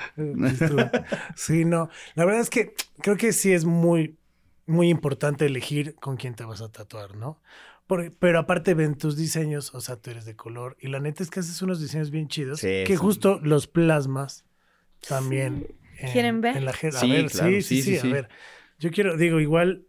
[1.36, 1.90] Sí, no.
[2.16, 4.18] La verdad es que creo que sí es muy,
[4.66, 7.42] muy importante elegir con quién te vas a tatuar, ¿no?
[7.88, 10.76] Por- pero aparte ven tus diseños, o sea, tú eres de color.
[10.80, 12.96] Y la neta es que haces unos diseños bien chidos Sí, que sí.
[12.96, 14.46] justo los plasmas
[15.08, 15.68] también.
[16.00, 16.58] en- ¿Quieren ver?
[16.58, 18.12] En la a Sí, ver, claro, sí, sí, sí, sí, sí, a sí.
[18.12, 18.30] ver.
[18.80, 19.86] Yo quiero, digo, igual,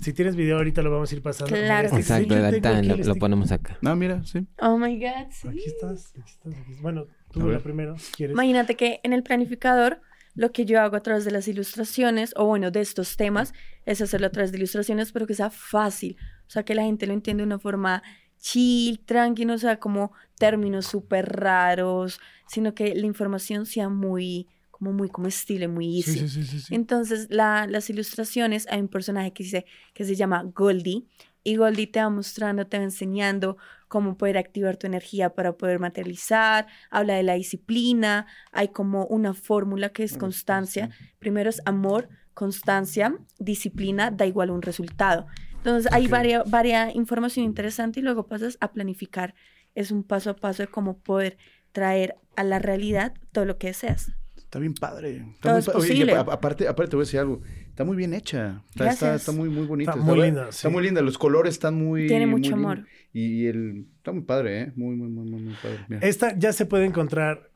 [0.00, 1.52] si tienes video ahorita lo vamos a ir pasando.
[1.54, 2.34] Claro Mira, Exacto,
[2.82, 3.78] lo, lo ponemos acá.
[3.80, 4.46] No, mira, sí.
[4.60, 5.48] Oh my God, sí.
[5.48, 6.54] Aquí estás, aquí estás.
[6.54, 8.34] aquí- Bueno, tú la primero, si quieres.
[8.34, 10.00] Imagínate que en el planificador
[10.34, 13.52] lo que yo hago a través de las ilustraciones, o bueno, de estos temas,
[13.86, 16.16] es hacerlo a través de ilustraciones, pero que sea fácil.
[16.48, 18.02] O sea, que la gente lo entienda de una forma
[18.40, 24.92] chill, tranquilo, o sea, como términos súper raros, sino que la información sea muy, como
[24.92, 26.20] muy comestible, muy easy.
[26.20, 26.74] Sí, sí, sí.
[26.74, 31.04] Entonces, la- las ilustraciones, hay un personaje que, dice, que se llama Goldie,
[31.44, 33.56] y Goldie te va mostrando, te va enseñando
[33.88, 39.32] cómo poder activar tu energía para poder materializar, habla de la disciplina, hay como una
[39.34, 40.90] fórmula que es constancia.
[41.18, 45.26] Primero es amor, constancia, disciplina, da igual un resultado.
[45.58, 46.10] Entonces, hay Ok.
[46.10, 49.34] varia, varia información interesante y luego pasas a planificar.
[49.74, 51.36] Es un paso a paso de cómo poder
[51.72, 54.12] traer a la realidad todo lo que deseas.
[54.36, 55.16] Está bien padre.
[55.34, 56.12] Está Todo muy es pa- oye, posible.
[56.14, 57.42] a- aparte, aparte te voy a decir algo.
[57.68, 58.62] Está muy bien hecha.
[58.70, 59.14] Está, está, Gracias.
[59.20, 59.90] está muy, muy bonita.
[59.92, 60.68] Está muy linda, Está sí.
[60.68, 61.02] muy linda.
[61.02, 62.06] Los colores están muy.
[62.08, 62.72] Tiene muy mucho lindos.
[62.72, 62.86] amor.
[63.12, 63.86] Y el.
[63.98, 64.72] Está muy padre, ¿eh?
[64.74, 65.80] Muy, muy, muy, muy, muy padre.
[65.88, 66.00] Mira.
[66.06, 67.50] Esta ya se puede encontrar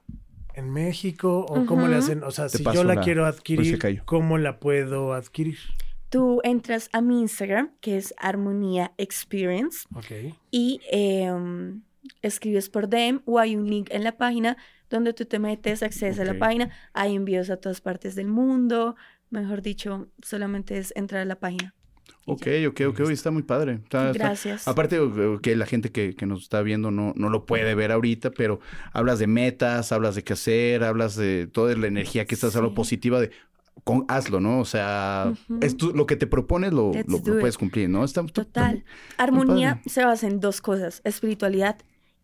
[0.55, 3.37] en México o cómo le hacen, o sea, Te si yo la, la- quiero si
[3.39, 4.03] adquirir, cayó.
[4.05, 5.57] ¿cómo la puedo adquirir?
[6.13, 10.35] Tú entras a mi Instagram, que es Armonía Experience, Ok.
[10.51, 11.81] y em,
[12.21, 14.59] escribes por DM o hay un link en la página
[14.91, 18.95] donde tú te metes, accedes a la página, hay envíos a todas partes del mundo,
[19.31, 21.75] mejor dicho, solamente es entrar a la página.
[22.27, 23.01] Ok, ok, ok.
[23.11, 23.81] Está muy padre.
[23.83, 24.69] Está- está- Gracias.
[24.69, 24.99] Aparte,
[25.43, 28.61] que la gente que, que nos está viendo no, no lo puede ver ahorita, pero
[28.93, 32.75] hablas de metas, hablas de qué hacer, hablas de toda la energía que estás hablando
[32.75, 32.77] Sí.
[32.77, 33.31] positiva de
[33.85, 34.61] con, hazlo, ¿no?
[34.61, 38.05] O sea, es tú- lo que te propones lo, puedes cumplir, ¿no?
[38.05, 38.85] Está, está- Total.
[39.19, 39.91] Armonía padre.
[39.91, 41.79] se basa en dos cosas, espiritualidad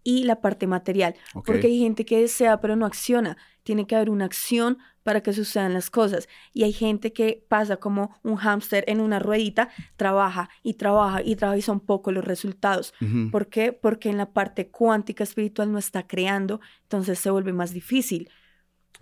[0.04, 1.14] y la parte material.
[1.44, 3.36] Porque hay gente que desea pero no acciona.
[3.64, 6.28] Tiene que haber una acción para que sucedan las cosas.
[6.52, 11.36] Y hay gente que pasa como un hámster en una ruedita, trabaja y trabaja y
[11.36, 12.94] trabaja y son pocos los resultados.
[13.30, 13.72] ¿Por qué?
[13.72, 18.30] Porque en la parte cuántica espiritual no está creando, entonces se vuelve más difícil.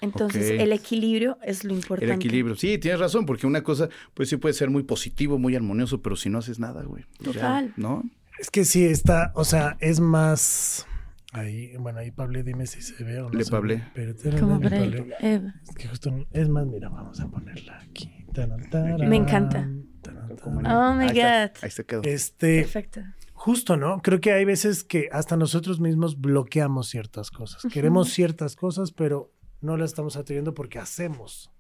[0.00, 2.12] Entonces el equilibrio es lo importante.
[2.12, 2.54] El equilibrio.
[2.56, 6.16] Sí, tienes razón, porque una cosa, pues sí puede ser muy positivo, muy armonioso, pero
[6.16, 7.04] si no haces nada, güey.
[7.18, 7.74] pues ya, Total.
[7.76, 8.02] ¿No?
[8.38, 10.86] Es que sí está, o sea, es más...
[11.32, 15.08] Ahí, bueno, ahí Pablo, dime si se ve o no Le te- Como Pablé.
[15.20, 15.54] Eva.
[15.68, 18.10] Es que justo, no- es más, mira, vamos a ponerla aquí.
[18.32, 19.68] Taran, taran, Me encanta.
[20.02, 20.76] taran, Como taran.
[20.76, 21.56] Oh my ahí está, God.
[21.62, 22.02] ahí se quedó.
[22.04, 23.00] Este, Perfecto.
[23.34, 24.00] justo, ¿no?
[24.02, 27.62] Creo que hay veces que hasta nosotros mismos bloqueamos ciertas cosas.
[27.70, 31.50] Queremos ciertas cosas, pero no las estamos atrayendo porque hacemos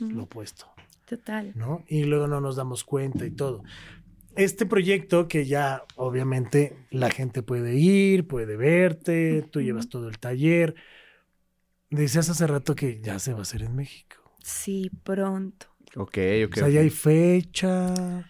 [0.00, 0.66] lo opuesto.
[1.06, 1.52] Total.
[1.54, 1.84] ¿no?
[1.86, 3.62] Y luego no nos damos cuenta y todo.
[4.34, 10.18] Este proyecto que ya obviamente la gente puede ir, puede verte, tú llevas todo el
[10.18, 10.74] taller.
[11.90, 14.16] Decías hace rato que ya se va a hacer en México.
[14.42, 15.66] Sí, pronto.
[15.96, 16.52] Ok, ok.
[16.52, 18.28] o sea, ya hay fecha,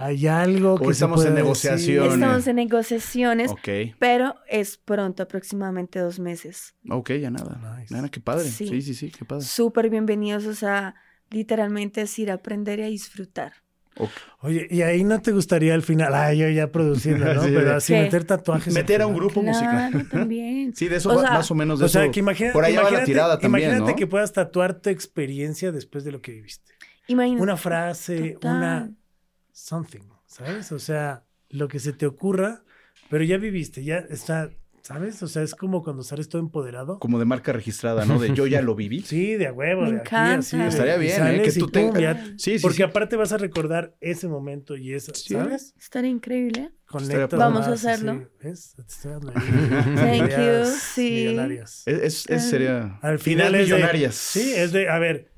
[0.00, 2.00] hay algo O que se estamos en decir.
[2.00, 6.74] Estamos en negociaciones, Ok, pero es pronto, aproximadamente dos meses.
[6.88, 7.76] ok, ya nada.
[7.80, 7.92] Nice.
[7.92, 8.48] Nada, qué padre.
[8.48, 8.68] Sí.
[8.68, 9.44] Sí, sí, sí, qué padre.
[9.44, 10.94] Súper bienvenidos, o sea,
[11.30, 13.52] literalmente es ir a aprender y a disfrutar.
[14.00, 14.10] Ok.
[14.42, 17.42] Oye, y ahí no te gustaría al final, ay, yo ya produciendo, ¿no?
[17.42, 17.50] Sí.
[17.52, 18.02] Pero así ¿Qué?
[18.02, 18.72] meter tatuajes.
[18.72, 19.90] Meter a un grupo musical.
[19.90, 20.72] Claro, también.
[20.76, 22.12] Sí, de eso O va- sea- más o menos de O sea, eso.
[22.12, 23.96] que imagina, por ahí va la imagínate- tirada también, Imagínate ¿no?
[23.96, 26.72] que puedas tatuar tu experiencia después de lo que viviste.
[27.08, 27.42] Imagínate.
[27.42, 28.56] una frase, Total.
[28.56, 28.90] una
[29.58, 30.72] something, ¿sabes?
[30.72, 32.62] O sea, lo que se te ocurra,
[33.10, 34.50] pero ya viviste, ya está,
[34.82, 35.22] ¿sabes?
[35.22, 36.98] O sea, es como cuando sales todo empoderado.
[36.98, 38.18] Como de marca registrada, ¿no?
[38.18, 39.00] De yo ya lo viví.
[39.00, 40.38] Sí, de a huevo, Me de aquí, encanta.
[40.38, 40.56] así.
[40.56, 41.42] de- Estaría bien, ¿eh?
[41.42, 42.82] Que tú tengas- Sí, sí, porque sí.
[42.84, 45.34] aparte vas a recordar ese momento y eso, Sí.
[45.34, 45.74] ¿sabes?
[45.78, 46.70] Estaría increíble.
[46.86, 47.36] Conectas padre.
[47.38, 48.12] Vamos a más, hacerlo.
[48.12, 48.74] así, ¿ves?
[49.02, 51.10] Thank ideas you, sí.
[51.26, 51.82] millonarias.
[51.86, 52.98] Es, es- es- sería.
[53.02, 54.14] Al final es de- millonarias.
[54.14, 55.30] sí, es de, a ver,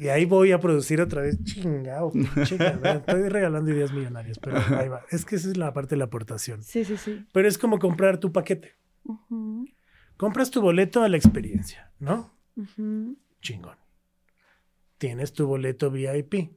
[0.00, 1.42] y ahí voy a producir otra vez.
[1.44, 2.12] Chingao,
[2.58, 5.02] cabrón, Estoy regalando ideas millonarias, pero ahí va.
[5.10, 6.62] Es que esa es la parte de la aportación.
[6.62, 7.24] Sí, sí, sí.
[7.32, 8.74] Pero es como comprar tu paquete.
[10.16, 12.34] Compras tu boleto a la experiencia, ¿no?
[13.40, 13.76] Chingón.
[14.98, 16.50] Tienes tu boleto VIP,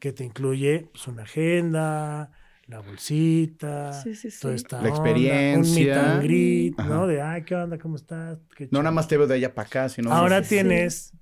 [0.00, 2.32] que te incluye pues, una agenda,
[2.66, 6.12] la bolsita, Sí, sí, toda esta La onda, un meet experiencia.
[6.14, 6.88] and greet, Ajá.
[6.88, 7.06] ¿no?
[7.06, 7.78] De, ay, ¿qué onda?
[7.78, 8.38] ¿Cómo estás?
[8.56, 8.82] Qué No chido".
[8.82, 10.12] nada más te veo de allá para acá, sino.
[10.12, 10.54] Ahora sí, sí.
[10.56, 11.12] tienes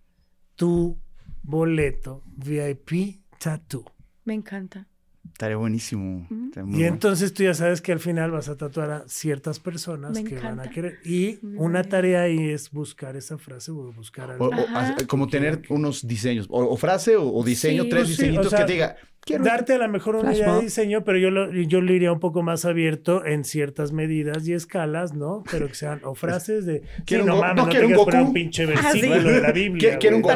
[0.59, 0.99] tu
[1.42, 3.85] boleto VIP tattoo.
[4.25, 4.87] Me encanta.
[5.33, 6.27] Estaría buenísimo.
[6.75, 10.25] Y entonces tú ya sabes que al final vas a tatuar a ciertas personas Me
[10.25, 10.71] que van a encanta.
[10.71, 10.99] querer.
[11.05, 14.49] Y una tarea ahí es buscar esa frase o buscar algo.
[14.51, 17.88] o como tener unos diseños, o, o frase o, o diseño, Sí.
[17.88, 18.97] tres sí, diseñitos o sea, que te diga,
[19.29, 22.11] quiero Darte a lo mejor una idea de diseño, pero yo lo, yo lo iría
[22.12, 25.43] un poco más abierto en ciertas medidas y escalas, ¿no?
[25.51, 26.83] Pero que sean o frases de.
[27.07, 28.17] Quiero sí, un no Go- mames, no no, quiero un Goku.
[28.17, 29.01] un pinche Ah, sí.
[29.03, 29.99] versículo de la Biblia.
[29.99, 30.23] Quiero, un.
[30.23, 30.35] Goku.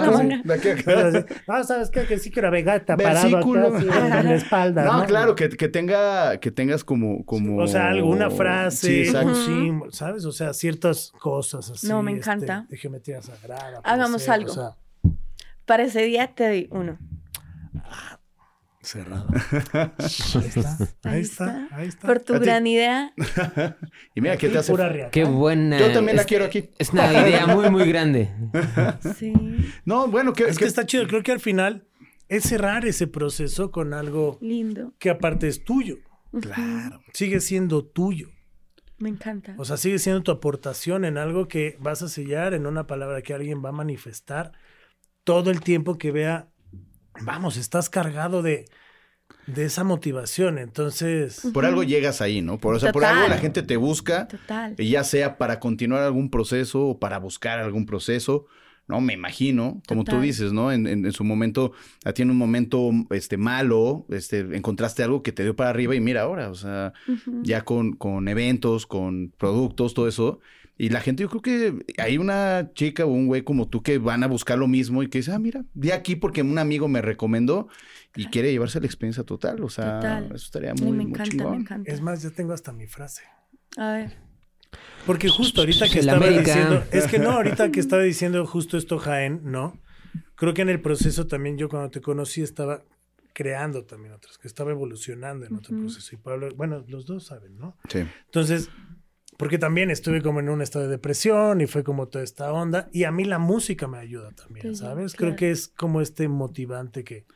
[1.48, 2.02] Ah, ¿sabes qué?
[2.04, 3.74] Que sí quiero Vegeta parado acá Versículo.
[3.76, 4.84] así, en la espalda.
[4.84, 5.06] No, ¿no?
[5.06, 7.58] claro, que, que tenga que tengas como, como.
[7.58, 10.24] O sea, alguna frase, Sí, un símbolo, ¿sabes?
[10.24, 11.86] O sea, ciertas cosas así.
[11.88, 12.66] No, me este, encanta.
[12.68, 13.80] de geometría sagrada.
[13.84, 14.50] Hagamos algo.
[14.50, 14.76] O sea,
[15.64, 16.98] Para ese día te doy uno.
[18.82, 19.26] Cerrado.
[19.98, 20.00] Ahí
[20.48, 22.06] está, ahí está, ahí está.
[22.06, 23.12] Por tu gran idea.
[24.14, 24.74] Y mira, ¿qué te hace?
[25.10, 25.78] Qué buena.
[25.78, 26.68] Yo también la es- quiero aquí.
[26.78, 28.30] Es una idea muy, muy grande.
[29.16, 29.32] Sí.
[29.84, 31.06] No, bueno, que, Es que está chido.
[31.06, 31.86] Creo que al final
[32.28, 34.92] es cerrar ese proceso con algo Lindo.
[34.98, 35.96] que aparte es tuyo.
[36.40, 37.00] Claro.
[37.12, 38.28] Sigue siendo tuyo.
[38.98, 39.54] Me encanta.
[39.58, 43.20] O sea, sigue siendo tu aportación en algo que vas a sellar, en una palabra
[43.22, 44.52] que alguien va a manifestar
[45.24, 46.48] todo el tiempo que vea,
[47.20, 48.64] vamos, estás cargado de,
[49.46, 50.58] de esa motivación.
[50.58, 52.58] Entonces, Por algo llegas ahí, ¿no?
[52.58, 54.74] Por, o sea, por algo la gente te busca, Total.
[54.78, 58.46] y ya sea para continuar algún proceso o para buscar algún proceso.
[58.88, 60.72] No, me imagino, como tú dices, ¿no?
[60.72, 61.72] En, en- en su momento,
[62.04, 65.94] a ti en un momento este, malo, este, encontraste algo que te dio para arriba
[65.94, 66.92] y mira ahora, o sea,
[67.42, 70.40] ya con, con eventos, con productos, todo eso.
[70.78, 73.98] Y la gente, yo creo que hay una chica o un güey como tú que
[73.98, 76.88] van a buscar lo mismo y que dice, ah, mira, vi aquí porque un amigo
[76.88, 77.68] me recomendó
[78.16, 79.62] y quiere llevarse la experiencia total.
[79.62, 80.24] O sea, Total.
[80.26, 81.50] eso estaría muy, me muy encanta, chingón.
[81.50, 81.90] me encanta.
[81.90, 83.22] es más, ya tengo hasta mi frase.
[83.76, 84.16] A ver.
[85.06, 88.98] Porque justo ahorita que estaba diciendo, es que no, ahorita que estaba diciendo justo esto,
[88.98, 89.78] Jaén, ¿no?
[90.34, 92.82] Creo que en el proceso también yo cuando te conocí estaba
[93.32, 96.14] creando también otras, que estaba evolucionando en otro proceso.
[96.14, 97.76] Y Pablo, bueno, los dos saben, ¿no?
[97.88, 98.04] Sí.
[98.26, 98.70] Entonces,
[99.42, 102.88] porque también estuve como en un estado de depresión y fue como toda esta onda.
[102.92, 105.14] Y a mí la música me ayuda también, Sí, ¿sabes?
[105.14, 105.34] claro.
[105.34, 107.26] Creo que es como este motivante que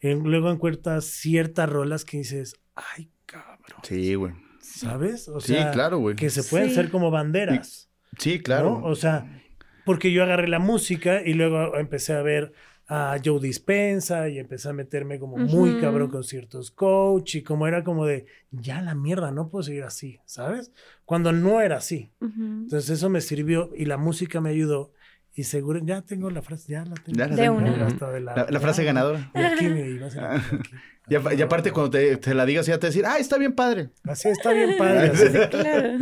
[0.00, 4.34] eh, luego encuentras ciertas rolas que dices, ay, cabrón, Sí, güey.
[4.60, 5.28] ¿sabes?
[5.28, 6.14] O Sí, sea, claro, güey.
[6.14, 6.74] que se pueden Sí.
[6.76, 7.90] ser como banderas.
[8.18, 8.78] Sí, claro.
[8.80, 8.86] ¿no?
[8.86, 9.42] O sea,
[9.84, 12.52] porque yo agarré la música y luego empecé a ver
[12.88, 17.66] a Joe Dispensa y empecé a meterme como muy cabrón con ciertos coach y como
[17.66, 20.72] era como de, ya la mierda, no puedo seguir así, ¿sabes?
[21.04, 22.10] Cuando no era así.
[22.20, 24.92] Entonces eso me sirvió y la música me ayudó
[25.38, 27.16] y seguro, ya tengo la frase, ya la tengo.
[27.16, 27.56] Ya la De tengo.
[27.58, 27.86] una.
[27.86, 29.30] Hasta de la, La, la frase ya, ganadora.
[29.34, 30.56] Y aquí me iba a hacer aquí.
[31.10, 33.54] Y, apa- y aparte, cuando te, te la digas, ya te decir, ah, está bien
[33.54, 33.88] padre.
[34.04, 35.06] Así está bien padre.
[35.10, 35.24] así.
[35.48, 35.98] Claro.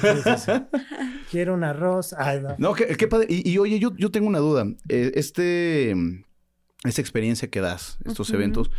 [0.00, 0.52] Frase así.
[1.30, 2.14] Quiero un arroz.
[2.16, 2.54] Ay, no.
[2.56, 3.26] No, qué, qué padre.
[3.28, 4.64] Y, y, oye, yo, yo tengo una duda.
[4.88, 5.90] Eh, este,
[6.84, 8.70] esta experiencia que das, estos eventos,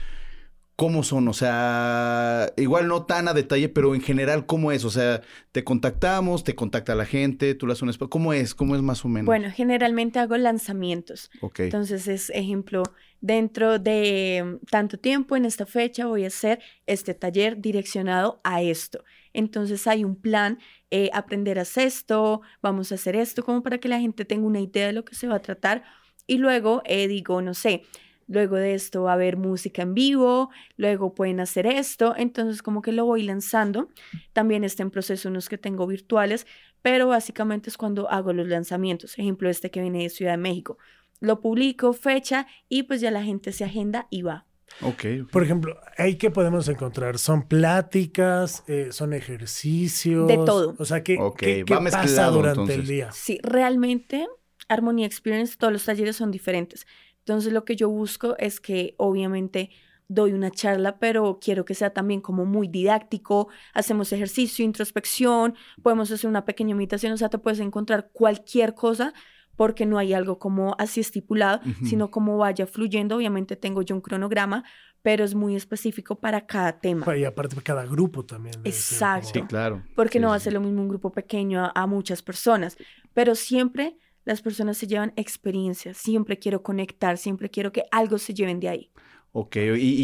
[0.77, 1.27] ¿cómo son?
[1.27, 4.85] O sea, igual no tan a detalle, pero en general, ¿cómo es?
[4.85, 8.07] O sea, te contactamos, te contacta la gente, tú le haces un.
[8.07, 8.55] ¿Cómo es?
[8.55, 9.25] ¿Cómo es más o menos?
[9.25, 11.29] Bueno, generalmente hago lanzamientos.
[11.41, 11.61] Ok.
[11.61, 12.83] Entonces es ejemplo,
[13.19, 18.61] dentro de mm, tanto tiempo, en esta fecha, voy a hacer este taller direccionado a
[18.61, 19.03] esto.
[19.33, 20.59] Entonces hay un plan,
[20.91, 24.87] eh, aprenderás esto, vamos a hacer esto, como para que la gente tenga una idea
[24.87, 25.83] de lo que se va a tratar.
[26.27, 27.83] Y luego eh, digo, no sé,
[28.27, 32.81] luego de esto va a haber música en vivo, luego pueden hacer esto, entonces como
[32.81, 33.89] que lo voy lanzando.
[34.33, 36.45] También está en proceso unos que tengo virtuales,
[36.81, 39.17] pero básicamente es cuando hago los lanzamientos.
[39.17, 40.77] Ejemplo, este que viene de Ciudad de México.
[41.19, 44.45] Lo publico, fecha, y pues ya la gente se agenda y va.
[44.81, 45.05] Ok.
[45.31, 47.17] Por ejemplo, ¿ahí qué podemos encontrar?
[47.17, 48.63] ¿Son pláticas?
[48.67, 50.27] eh, ¿Son ejercicios?
[50.27, 50.75] De todo.
[50.77, 53.11] O sea, ¿qué, Ok, qué- qué pasa durante el día?
[53.11, 54.27] Sí, realmente
[54.69, 56.85] Harmonia Experience, todos los talleres son diferentes.
[57.27, 59.69] Entonces lo que yo busco es que obviamente
[60.07, 66.09] doy una charla, pero quiero que sea también como muy didáctico, hacemos ejercicio, introspección, podemos
[66.09, 69.13] hacer una pequeña imitación, o sea, te puedes encontrar cualquier cosa
[69.57, 73.17] porque no hay algo como así estipulado, sino como vaya fluyendo.
[73.17, 74.63] Obviamente tengo yo un cronograma,
[75.01, 77.17] pero es muy específico para cada tema.
[77.17, 78.55] Y aparte cada grupo también.
[78.63, 79.31] Exacto.
[79.33, 79.83] Sí, claro.
[79.95, 82.21] porque Sí, no va sí, a ser lo mismo un grupo pequeño a, a muchas
[82.21, 82.77] personas,
[83.13, 88.33] pero siempre las personas se llevan experiencias, siempre quiero conectar, siempre quiero que algo se
[88.33, 88.91] lleven de ahí.
[89.33, 89.59] Ok, y,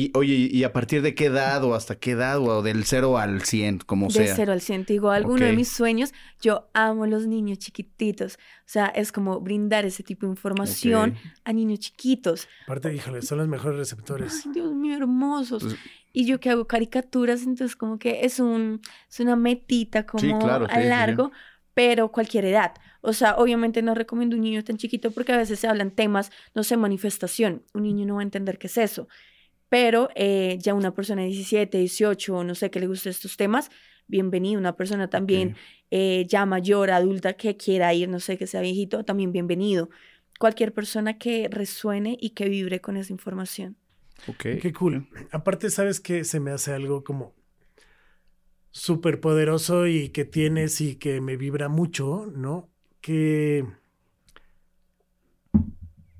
[0.05, 3.17] y- oye, ¿y a partir de qué edad o hasta qué edad o del 0
[3.17, 4.35] al 100, como de sea?
[4.35, 4.85] cero al cien.
[4.85, 5.57] Te digo, alguno de Ok.
[5.57, 10.31] mis sueños, yo amo los niños chiquititos, o sea, es como brindar ese tipo de
[10.33, 11.17] información Ok.
[11.45, 12.47] a niños chiquitos.
[12.65, 14.43] Aparte, híjole, son los mejores receptores.
[14.45, 15.63] Ay, Dios mío, hermosos.
[15.63, 15.77] Pues-
[16.15, 20.31] y yo que hago caricaturas, entonces como que es un es una metita como Sí,
[20.39, 20.87] claro, sí, a sí, sí.
[21.73, 22.73] Pero cualquier edad.
[23.01, 26.31] O sea, obviamente no recomiendo un niño tan chiquito porque a veces se hablan temas,
[26.55, 27.63] no sé, manifestación.
[27.73, 29.07] Un niño no va a entender qué es eso.
[29.69, 33.37] Pero eh, ya una persona de 17, 18, o no sé, que le guste estos
[33.37, 33.71] temas,
[34.07, 34.59] bienvenido.
[34.59, 35.55] Una persona también
[35.89, 39.89] eh, ya mayor, adulta, que quiera ir, no sé, que sea viejito, también bienvenido.
[40.39, 43.75] Cualquier persona que resuene y que vibre con esa información.
[44.27, 44.43] Ok.
[44.61, 45.07] Qué cool.
[45.31, 47.33] Aparte, ¿sabes que Se me hace algo como
[48.73, 52.69] súper poderoso y que tienes y que me vibra mucho, ¿no?
[53.01, 53.65] Que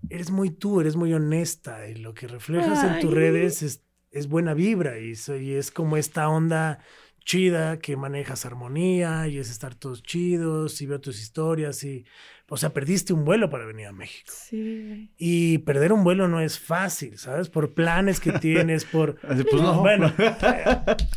[0.10, 4.30] eres muy tú, eres muy honesta y lo que reflejas en tus redes es, es
[4.30, 6.80] buena vibra y, y es como esta onda
[7.26, 12.06] chida que manejas armonía y es estar todos chidos y veo tus historias y,
[12.50, 14.32] o sea, perdiste un vuelo para venir a México.
[14.36, 15.12] Sí.
[15.18, 17.50] Y perder un vuelo no es fácil, ¿sabes?
[17.50, 19.18] Por planes que tienes, por...
[19.28, 19.80] Así, pues no.
[19.82, 20.14] Bueno,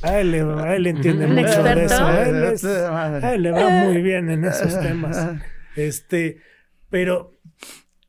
[0.02, 1.94] a él, le- a él entiende ¿Un mucho de experto?
[1.94, 2.06] eso.
[2.06, 5.36] A él, es- a él le va muy bien en esos temas.
[5.74, 6.40] Este,
[6.88, 7.32] pero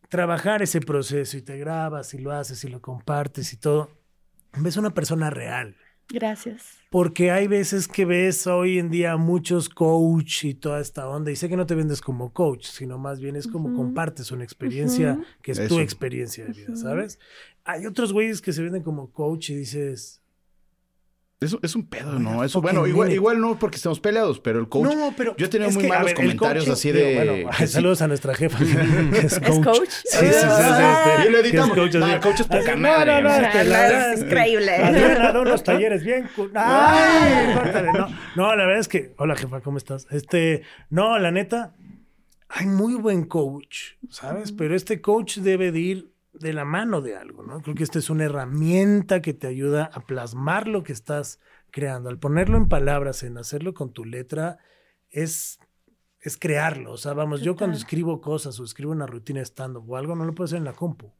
[0.10, 3.92] trabajar ese proceso y te grabas y lo haces y lo compartes y todo,
[4.58, 5.76] ves una persona real.
[6.10, 6.77] Gracias.
[6.98, 11.30] Porque hay veces que ves hoy en día muchos coach y toda esta onda.
[11.30, 14.44] Y sé que no te vendes como coach, sino más bien es como compartes una
[14.44, 15.76] experiencia que es Eso.
[15.76, 16.76] tu experiencia de vida.
[16.76, 17.20] ¿sabes?
[17.66, 20.24] Hay otros güeyes que se venden como coach y dices,
[21.39, 22.43] Eso es un pedo, ¿no?
[22.43, 24.91] Eso, bueno, igual, igual no porque estemos peleados, pero el coach.
[24.91, 27.06] no, pero yo he tenido es muy que, malos ver, comentarios coaching- así de.
[27.12, 27.73] digo, bueno, que sí.
[27.73, 28.58] saludos a nuestra jefa,
[29.12, 29.47] que es coach.
[29.47, 29.89] ¿Es coach?
[29.89, 31.78] Sí, sí, sí, sí, Ah, sí, Y lo que editamos.
[31.78, 33.45] coach, No, coach es poca Así, madre, No, no, no, ¿no?
[33.47, 34.76] este, la verdad es que increíble.
[34.78, 36.28] Adriana unos talleres bien.
[36.56, 40.08] Ay, córtale, no, no, la verdad es que, hola jefa, ¿cómo estás?
[40.10, 41.76] Este, no, la neta,
[42.50, 44.52] hay muy buen coach, ¿sabes?
[44.52, 47.62] Pero este coach debe de ir de la mano de algo, ¿no?
[47.62, 51.39] Creo que esta es una herramienta que te ayuda a plasmar lo que estás
[51.71, 52.10] creando.
[52.10, 54.58] Al ponerlo en palabras, en hacerlo con tu letra,
[55.10, 55.60] es,
[56.19, 56.91] es crearlo.
[56.93, 60.26] O sea, vamos, yo cuando escribo cosas o escribo una rutina estando o algo, no
[60.26, 61.13] lo puedo hacer en la compu.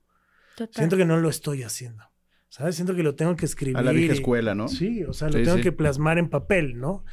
[0.56, 0.74] Total.
[0.74, 2.04] Siento que no lo estoy haciendo.
[2.50, 2.76] ¿Sabes?
[2.76, 3.78] Siento que lo tengo que escribir.
[3.78, 4.68] A la vieja y- escuela, ¿no?
[4.70, 5.64] Sí, o sea, lo Sí, tengo sí.
[5.64, 7.04] que plasmar en papel, ¿no?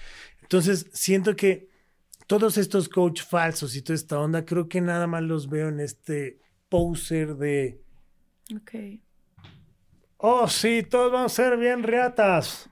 [0.43, 1.69] Entonces, siento que
[2.27, 5.81] todos estos coach falsos y toda esta onda, creo que nada más los veo en
[5.81, 6.39] este
[6.69, 7.83] poser de,
[8.55, 8.73] Ok.
[10.19, 12.69] oh, sí, todos vamos a ser bien reatas.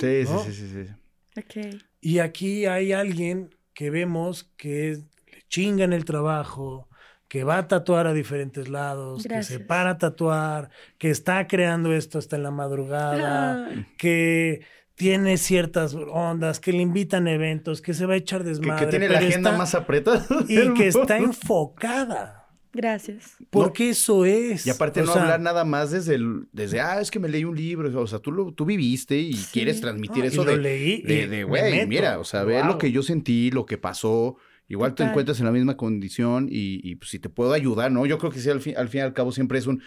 [0.00, 0.38] Sí, sí, ¿No?
[0.44, 1.40] sí, sí, sí.
[1.40, 1.80] Ok.
[2.00, 6.88] Y aquí hay alguien que vemos que es- le chinga en el trabajo,
[7.28, 11.92] que va a tatuar a diferentes lados, que se para a tatuar, que está creando
[11.94, 14.60] esto hasta en la madrugada, que
[14.94, 18.84] tiene ciertas ondas, que le invitan a eventos, que se va a echar Que, desmadre.
[18.84, 20.26] que tiene la agenda está- más apretada.
[20.48, 22.41] Y que está enfocada.
[22.72, 23.36] Gracias.
[23.50, 24.66] Porque eso es.
[24.66, 27.28] Y aparte O no sea, hablar nada más desde el, desde, ah, es que me
[27.28, 29.48] leí un libro, o sea, tú lo, tú viviste y Sí.
[29.52, 32.46] quieres transmitir no, eso y lo de, leí de, de, güey, mira, o sea, lo
[32.46, 34.36] ver lo que yo sentí, lo que pasó,
[34.68, 38.06] igual te encuentras en la misma condición y, y, pues, si te puedo ayudar, ¿no?
[38.06, 39.82] Yo creo que sí, al fin, al fin y al cabo siempre es un,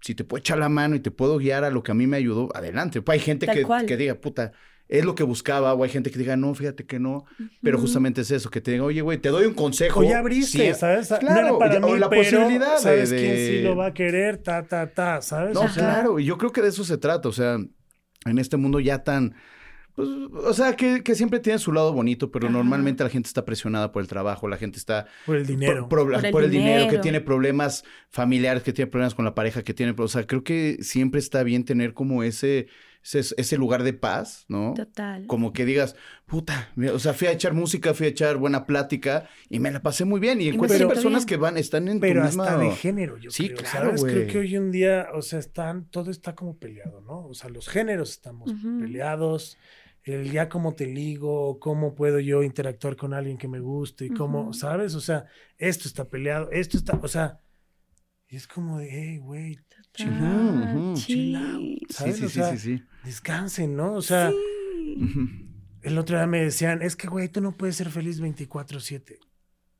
[0.00, 2.06] si te puedo echar la mano y te puedo guiar a lo que a mí
[2.06, 3.02] me ayudó, adelante.
[3.02, 4.52] Pues hay gente que, que diga, puta,
[4.88, 7.24] es lo que buscaba, o hay gente que diga, no, fíjate que no,
[7.62, 10.00] pero justamente es eso, que te diga, oye, güey, te doy un consejo.
[10.00, 11.10] O ya abriste, Sí, ¿sabes?
[11.10, 13.76] no claro, era para o mí, la pero posibilidad de- ¿sabes de- quién sí lo
[13.76, 14.38] va a querer?
[14.38, 15.54] Ta, ta, ta, ¿sabes?
[15.54, 17.58] No, O sea, claro, y yo creo que de eso se trata, o sea,
[18.24, 19.34] en este mundo ya tan,
[19.94, 22.56] pues, o sea, que, que siempre tiene su lado bonito, pero Ajá.
[22.56, 25.88] normalmente la gente está presionada por el trabajo, la gente está Por el dinero.
[25.88, 27.00] por, por- Por el por el dinero, que dinero.
[27.02, 30.78] tiene problemas familiares, que tiene problemas con la pareja, que tiene, o sea, creo que
[30.80, 32.68] siempre está bien tener como ese,
[33.02, 34.74] ese, ese lugar de paz, ¿no?
[34.74, 35.26] Total.
[35.26, 38.66] Como que digas, puta, mira, o sea, fui a echar música, fui a echar buena
[38.66, 40.40] plática y me la pasé muy bien.
[40.40, 41.26] Y me encuentras personas bien.
[41.26, 42.44] que van, están en Pero tu misma...
[42.44, 43.58] hasta de género, yo Sí, creo.
[43.58, 44.04] claro, ¿sabes?
[44.04, 47.26] Creo que hoy en día, o sea, están, todo está como peleado, ¿no?
[47.26, 49.56] O sea, los géneros estamos peleados.
[50.04, 54.10] El ya cómo te ligo, cómo puedo yo interactuar con alguien que me guste y
[54.10, 54.54] cómo.
[54.54, 54.94] ¿sabes?
[54.94, 55.26] O sea,
[55.58, 57.40] esto está peleado, esto está, o sea,
[58.26, 59.58] y es como de, hey, güey,
[59.94, 61.04] Chill out, sí.
[61.04, 62.16] Sí, ¿sabes?
[62.16, 62.82] sí, O sí, sea, sí, sí.
[63.04, 63.94] descansen, ¿no?
[63.94, 65.44] O sea, Sí.
[65.82, 69.18] El otro día me decían, es que, güey, tú no puedes ser feliz 24/7.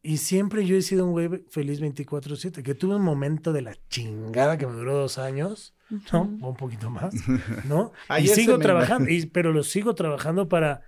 [0.00, 3.74] Y siempre yo he sido un güey feliz 24/7, que tuve un momento de la
[3.88, 5.74] chingada que me duró dos años,
[6.12, 6.38] ¿no?
[6.40, 7.12] O un poquito más,
[7.68, 7.92] ¿no?
[8.20, 10.82] y sigo trabajando, y- pero lo sigo trabajando para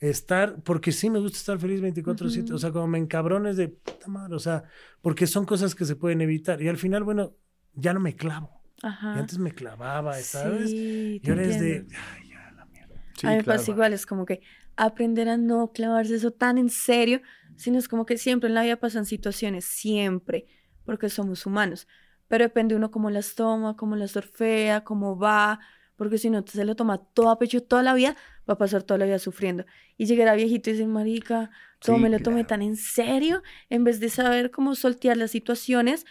[0.00, 2.54] estar, porque sí me gusta estar feliz 24/7, Ujú.
[2.54, 4.64] o sea, como me encabrones de puta madre, o sea,
[5.02, 6.60] porque son cosas que se pueden evitar.
[6.62, 7.34] Y al final, bueno,
[7.74, 8.62] ya no me clavo.
[8.88, 9.14] Ajá.
[9.16, 10.70] Y antes me clavaba, ¿sabes?
[10.70, 12.94] Sí, y ahora es de, ay, ya, la mierda.
[13.14, 13.58] Sí, a mí me claro.
[13.58, 14.42] pasa igual, es como que
[14.76, 17.20] aprender a no clavarse eso tan en serio,
[17.56, 20.46] sino es como que siempre en la vida pasan situaciones, siempre,
[20.84, 21.86] porque somos humanos.
[22.28, 25.60] Pero depende uno cómo las toma, cómo las orfea, cómo va,
[25.96, 28.16] porque si no se lo toma todo a pecho toda la vida,
[28.48, 29.64] va a pasar toda la vida sufriendo.
[29.96, 32.46] Y llegar a viejito y decir, marica, todo Sí, me lo tomé claro.
[32.46, 36.04] tan en serio, en vez de saber cómo soltear las situaciones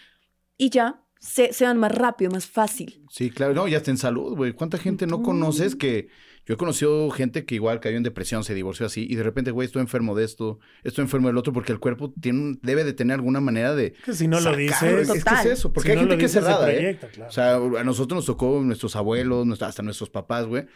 [0.56, 3.02] y ya, se, se van más rápido, más fácil.
[3.10, 3.54] Sí, claro.
[3.54, 4.52] No, ya está en salud, güey.
[4.52, 6.08] ¿Cuánta gente no conoces que...
[6.46, 9.50] Yo he conocido gente que igual cayó en depresión, se divorció así, y de repente,
[9.50, 12.84] güey, estoy enfermo de esto, estoy enfermo del otro, porque el cuerpo tiene, un- debe
[12.84, 13.94] de tener alguna manera de...
[14.04, 14.58] Que si no lo sacarlo.
[14.58, 16.70] dices, Es que es eso, porque si hay no gente lo que es se cerrada,
[16.70, 16.98] ¿eh?
[17.14, 17.30] claro.
[17.30, 20.66] O sea, a nosotros nos tocó nuestros abuelos, hasta nuestros papás, güey.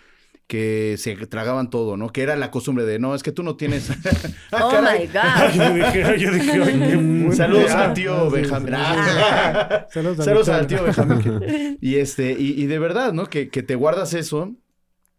[0.48, 2.08] Que se tragaban todo, ¿no?
[2.08, 3.90] Que era la costumbre de, no, es que tú no tienes...
[4.50, 5.06] Ah, oh caray.
[5.06, 5.54] my God.
[5.54, 7.32] yo dije, yo dije, "Ay, qué bueno".
[7.34, 8.74] Saludos Ah, al tío Benjamín.
[8.74, 9.86] Ah.
[9.92, 10.82] Saludos al tío.
[10.82, 11.76] Benjamín.
[11.80, 13.26] Y este, y, y de verdad, ¿no?
[13.26, 14.54] Que, que te guardas eso,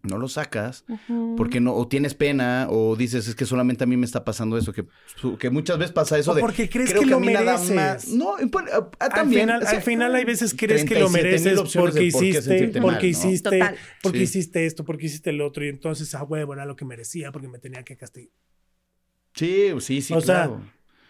[0.01, 0.85] no lo sacas,
[1.35, 4.57] porque no, o tienes pena, o dices, es que solamente a mí me está pasando
[4.57, 4.85] eso, que,
[5.37, 6.41] que muchas veces pasa eso O de.
[6.41, 7.75] porque crees creo que lo mí nada mereces.
[7.75, 8.39] más- No, ah,
[8.71, 9.41] ah, Al también.
[9.41, 11.23] final, o sea, al final hay veces crees que lo 37,000
[11.55, 13.07] mereces porque hiciste, porque mal, ¿no?
[13.07, 13.75] hiciste, Total.
[14.01, 14.23] porque Sí.
[14.23, 17.49] hiciste esto, porque hiciste el otro, y entonces, ah, huevo, era lo que merecía, porque
[17.49, 18.29] me tenía que castigar.
[19.33, 20.49] Sí, sí, sí, O sea.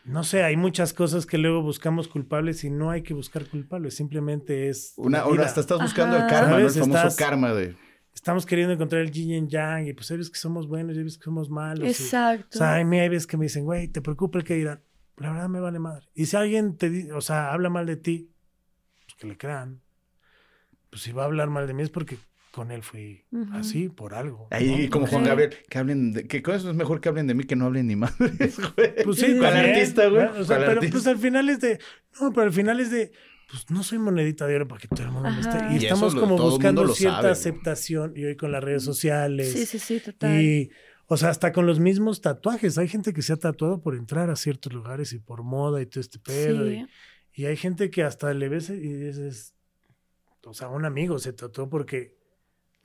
[0.06, 3.94] No sé, hay muchas cosas que luego buscamos culpables y no hay que buscar culpables,
[3.96, 5.46] simplemente es Una, la una- vida.
[5.46, 6.26] hasta estás buscando Ajá.
[6.26, 6.58] el karma, ¿no?
[6.66, 7.76] El famoso Estás- karma de.
[8.14, 11.18] Estamos queriendo encontrar el yin y yang y pues sabes que somos buenos, ya ves
[11.18, 11.88] que somos malos.
[11.88, 12.48] y- Exacto.
[12.54, 14.82] o sea, hay, hay veces que me dicen, güey, te preocupa el que dirán.
[15.18, 16.06] La verdad me vale madre.
[16.16, 18.30] Y si alguien te dice, o sea, habla mal de ti,
[19.06, 19.82] pues que le crean.
[20.90, 22.18] Pues si va a hablar mal de mí es porque
[22.52, 23.54] con él fui Ujú.
[23.54, 24.48] así, por algo.
[24.52, 24.90] Ahí, ¿no?
[24.90, 25.24] como Juan.
[25.24, 26.28] Gabriel, que hablen de.
[26.28, 28.96] Que con eso es mejor que hablen de mí que no hablen ni madres, güey.
[29.04, 30.26] Pues sí, ¿Cuál artista, güey?
[30.26, 30.94] O sea, ¿Cuál pero artista?
[30.94, 31.80] pues al final es de.
[32.20, 33.12] No, pero al final es de.
[33.52, 35.58] Pues no soy monedita de oro para que todo el mundo me esté.
[35.72, 37.32] Y Y estamos lo- como buscando cierta sabe, ¿no?
[37.34, 38.14] aceptación.
[38.16, 39.52] Y hoy con las redes sociales.
[39.52, 40.40] Sí, sí, sí, total.
[40.42, 40.72] Y,
[41.08, 42.78] o sea, hasta con los mismos tatuajes.
[42.78, 45.88] Hay gente que se ha tatuado por entrar a ciertos lugares y por moda y
[45.88, 46.68] todo este pedo.
[46.68, 46.86] Sí.
[47.34, 49.56] Y, y hay gente que hasta le ves y dices,
[50.46, 52.16] o sea, un amigo se tatuó porque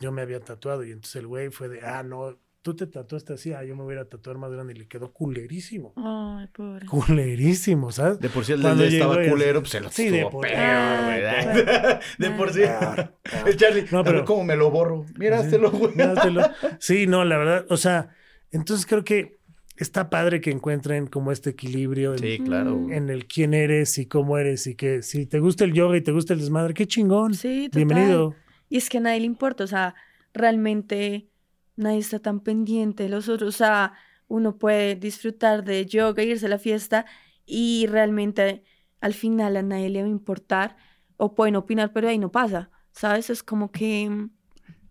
[0.00, 0.82] yo me había tatuado.
[0.84, 3.82] Y entonces el güey fue de, ah, no, tú te tatuaste así, ah, yo me
[3.82, 5.92] voy a ir a tatuar más grande y le quedó culerísimo.
[5.96, 6.86] Ay, pobre.
[6.86, 8.18] Culerísimo, ¿sabes?
[8.20, 10.56] De por sí el Cuando de estaba culero, pues se lo Sí, de por- peor.
[10.58, 12.60] Ah, De por sí.
[12.60, 13.14] Peor, peor.
[13.46, 15.04] El Charlie, No, a ver pero- cómo me lo borro.
[15.18, 15.94] Míratelo, Sí, güey.
[15.94, 16.40] míratelo.
[16.80, 18.08] Sí, no, la verdad, o sea,
[18.50, 19.38] entonces creo que
[19.76, 22.76] está padre que encuentren como este equilibrio en, Sí, claro.
[22.76, 22.96] güey.
[22.96, 26.00] en el quién eres y cómo eres y que si te gusta el yoga y
[26.00, 27.34] te gusta el desmadre, qué chingón.
[27.34, 27.84] Sí, total.
[27.84, 28.34] Bienvenido.
[28.70, 29.94] Y es que a nadie le importa, o sea,
[30.32, 31.28] realmente
[31.76, 33.94] nadie está tan pendiente de los otros, o sea,
[34.28, 37.04] uno puede disfrutar de yoga, irse a la fiesta
[37.46, 38.64] y realmente
[39.00, 40.76] al final a nadie le va a importar
[41.16, 43.30] o pueden opinar, pero ahí no pasa, ¿sabes?
[43.30, 44.30] Es como que mm,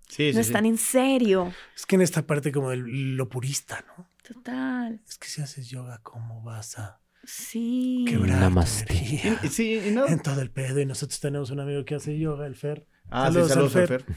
[0.09, 0.39] Sí, no sí.
[0.39, 4.07] están en serio, Es que en esta parte como de lo purista, ¿no?
[4.27, 8.05] total, Es que si haces yoga, ¿cómo vas a sí.
[8.07, 8.51] quebrar
[9.49, 10.05] Sí, y no.
[10.07, 10.79] En todo el pedo.
[10.79, 12.87] Y nosotros tenemos un amigo que hace yoga, el Fer.
[13.09, 14.03] Ah, Saludos sí, al saludos al Fer.
[14.03, 14.15] Fer.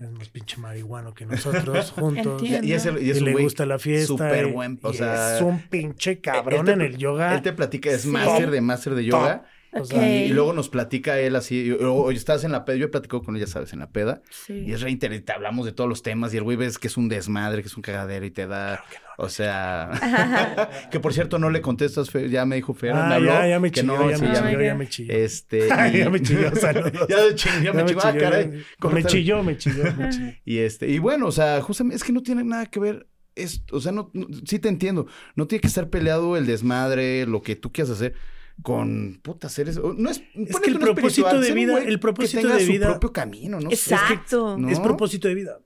[0.00, 2.42] Es más pinche marihuano que nosotros juntos.
[2.42, 4.06] Y, y es, el- y Y, es le güey gusta la fiesta.
[4.06, 4.78] Súper buen.
[4.82, 7.34] O y sea, es un pinche cabrón él te- en el yoga.
[7.34, 8.08] Él te platica, es Sí.
[8.08, 9.44] máster de máster de yoga.
[9.72, 11.70] O Y, y luego nos platica él así.
[11.72, 12.76] o- estás en la peda.
[12.76, 14.20] Yo he platicado con él, ya sabes, en la peda.
[14.30, 14.64] Sí.
[14.66, 16.34] Y es re inter- te hablamos de todos los temas.
[16.34, 18.82] Y el güey ves que es un desmadre, que es un cagadero y te da.
[19.16, 19.90] O sea.
[20.90, 22.92] que por cierto, no le contestas, Fer, ya me dijo Fer.
[22.94, 24.62] Ah, me habló, ya, ya me que chilló, no, ya sí, me ya me- chilló,
[24.64, 25.14] ya me chilló.
[25.14, 25.68] Este.
[25.72, 27.06] Ay, y- ya me chilló, saludos.
[27.08, 28.00] ya me chilló, ya me chilló.
[28.02, 28.50] Ah, caray.
[28.50, 30.32] ya- ¿Cómo Me chilló, me chilló, me chilló.
[30.44, 33.06] Y este, y bueno, o sea, justamente es que no tiene nada que ver.
[33.36, 35.06] Es, o sea, no, no- sí te entiendo.
[35.36, 38.14] No tiene que estar peleado el desmadre, lo que tú quieras hacer
[38.62, 39.78] con puta seres.
[39.96, 42.88] No es, ponle que el propósito de vida- el propósito que tenga de su vida-
[42.90, 43.70] propio camino, ¿no?
[43.70, 44.56] Exacto.
[44.58, 44.68] ¿no?
[44.68, 45.58] Es propósito de vida.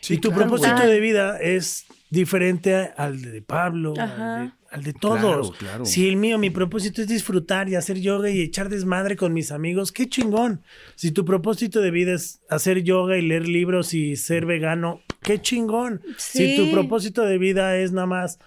[0.00, 4.08] Sí, y tu claro, propósito de vida es diferente al de Pablo, al
[4.44, 5.56] de, al de Claro, todos.
[5.56, 5.84] claro.
[5.84, 9.50] Si el mío, mi propósito es disfrutar y hacer yoga y echar desmadre con mis
[9.50, 10.62] amigos, qué chingón.
[10.94, 15.40] Si tu propósito de vida es hacer yoga y leer libros y ser vegano, qué
[15.40, 16.00] chingón.
[16.16, 18.38] Si tu propósito de vida es nada más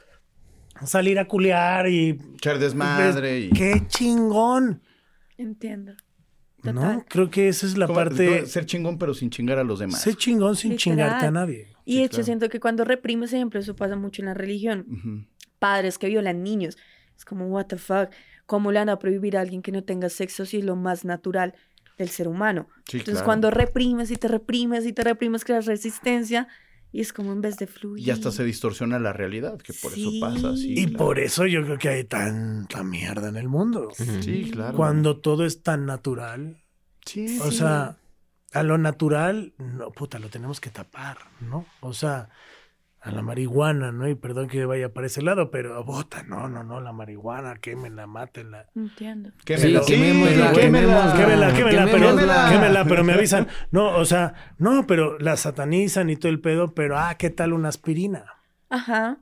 [0.85, 2.19] salir a culear y...
[2.35, 3.49] Echar desmadre y.
[3.51, 4.81] ¡Qué chingón!
[5.37, 5.93] Entiendo.
[6.63, 6.73] ¿No?
[6.73, 7.05] Total.
[7.09, 8.45] Creo que esa es la Como- parte...
[8.45, 10.01] Ser chingón, pero sin chingar a los demás.
[10.01, 10.77] Sé chingón sin Literal.
[10.97, 11.67] chingarte a nadie.
[11.85, 12.25] Y Sí, de hecho claro.
[12.25, 14.85] siento que cuando reprimes, ejemplo, eso pasa mucho en la religión.
[14.87, 15.25] Ujú.
[15.57, 16.77] Padres que violan niños.
[17.17, 18.09] Es como, what the fuck.
[18.45, 21.03] ¿Cómo le van a prohibir a alguien que no tenga sexo si es lo más
[21.05, 21.55] natural
[21.97, 22.67] del ser humano?
[22.87, 23.25] Sí, Entonces claro.
[23.25, 26.47] cuando reprimes y te reprimes y te reprimes, creas resistencia
[26.91, 28.05] y es como en vez de fluir.
[28.05, 30.73] Y hasta se distorsiona la realidad, que por eso pasa así.
[30.73, 30.97] Y claro.
[31.05, 33.89] por eso yo creo que hay tanta mierda en el mundo.
[33.95, 34.75] Sí, claro.
[34.75, 36.61] Cuando todo es tan natural.
[37.05, 37.57] Sí, O Sí.
[37.57, 37.97] sea,
[38.53, 41.65] a lo natural, no, puta, lo tenemos que tapar, ¿no?
[41.79, 42.29] O sea,
[43.03, 44.07] a la marihuana, ¿no?
[44.07, 48.05] Y perdón que vaya para ese lado, pero bota, no, no, no, la marihuana, quémenla,
[48.05, 48.67] mátenla.
[48.75, 49.31] Entiendo.
[49.43, 50.53] Quémela, Sí, quémela.
[50.53, 51.51] Quémela, quémela,
[51.85, 52.47] pero, quémela.
[52.51, 53.47] quémela, pero me avisan.
[53.71, 57.53] No, o sea, no, pero la satanizan y todo el pedo, pero ah, ¿qué tal
[57.53, 58.25] una aspirina?
[58.69, 59.17] Ajá.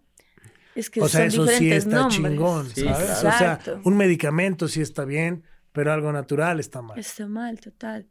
[0.75, 2.17] Es que O sea, son eso sí diferentes está nombres.
[2.21, 2.97] chingón, Sí, ¿sabes?
[2.97, 3.13] claro.
[3.13, 3.82] O sea, Exacto.
[3.86, 6.99] un medicamento sí está bien, pero algo natural está mal.
[6.99, 8.07] Está mal, total.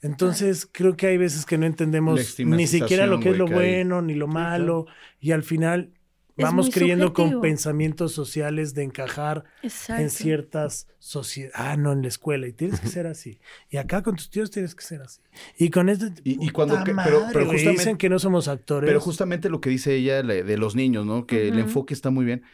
[0.00, 3.54] Entonces, creo que hay veces que no entendemos ni siquiera lo que es lo que
[3.54, 3.58] hay.
[3.58, 4.86] bueno ni lo malo,
[5.20, 5.92] y al final
[6.36, 10.00] vamos creyendo con pensamientos sociales de encajar Exacto.
[10.02, 11.56] en ciertas sociedades.
[11.58, 12.46] Ah, no, en la escuela.
[12.46, 13.40] Y tienes que ser así.
[13.70, 15.20] Y acá con tus tíos tienes que ser así.
[15.58, 16.12] Y con este...
[16.22, 18.86] Y- y cuando que- pero- madre, pero güey, justamente- Dicen que no somos actores.
[18.86, 21.26] Pero justamente lo que dice ella de los niños, ¿no?
[21.26, 22.44] Que el enfoque está muy bien.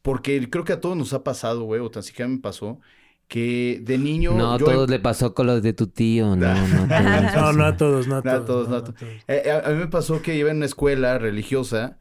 [0.00, 2.80] Porque creo que a todos nos ha pasado, güey, o tan siquiera me pasó,
[3.28, 4.32] que de niño.
[4.32, 6.34] No, yo- todos le pasó con los de tu tío.
[6.36, 6.86] No, no.
[7.34, 8.68] No, no a todos, no a No a todos.
[8.68, 9.02] no a no a todos.
[9.28, 11.98] Eh, a, a mí me pasó que iba en una escuela religiosa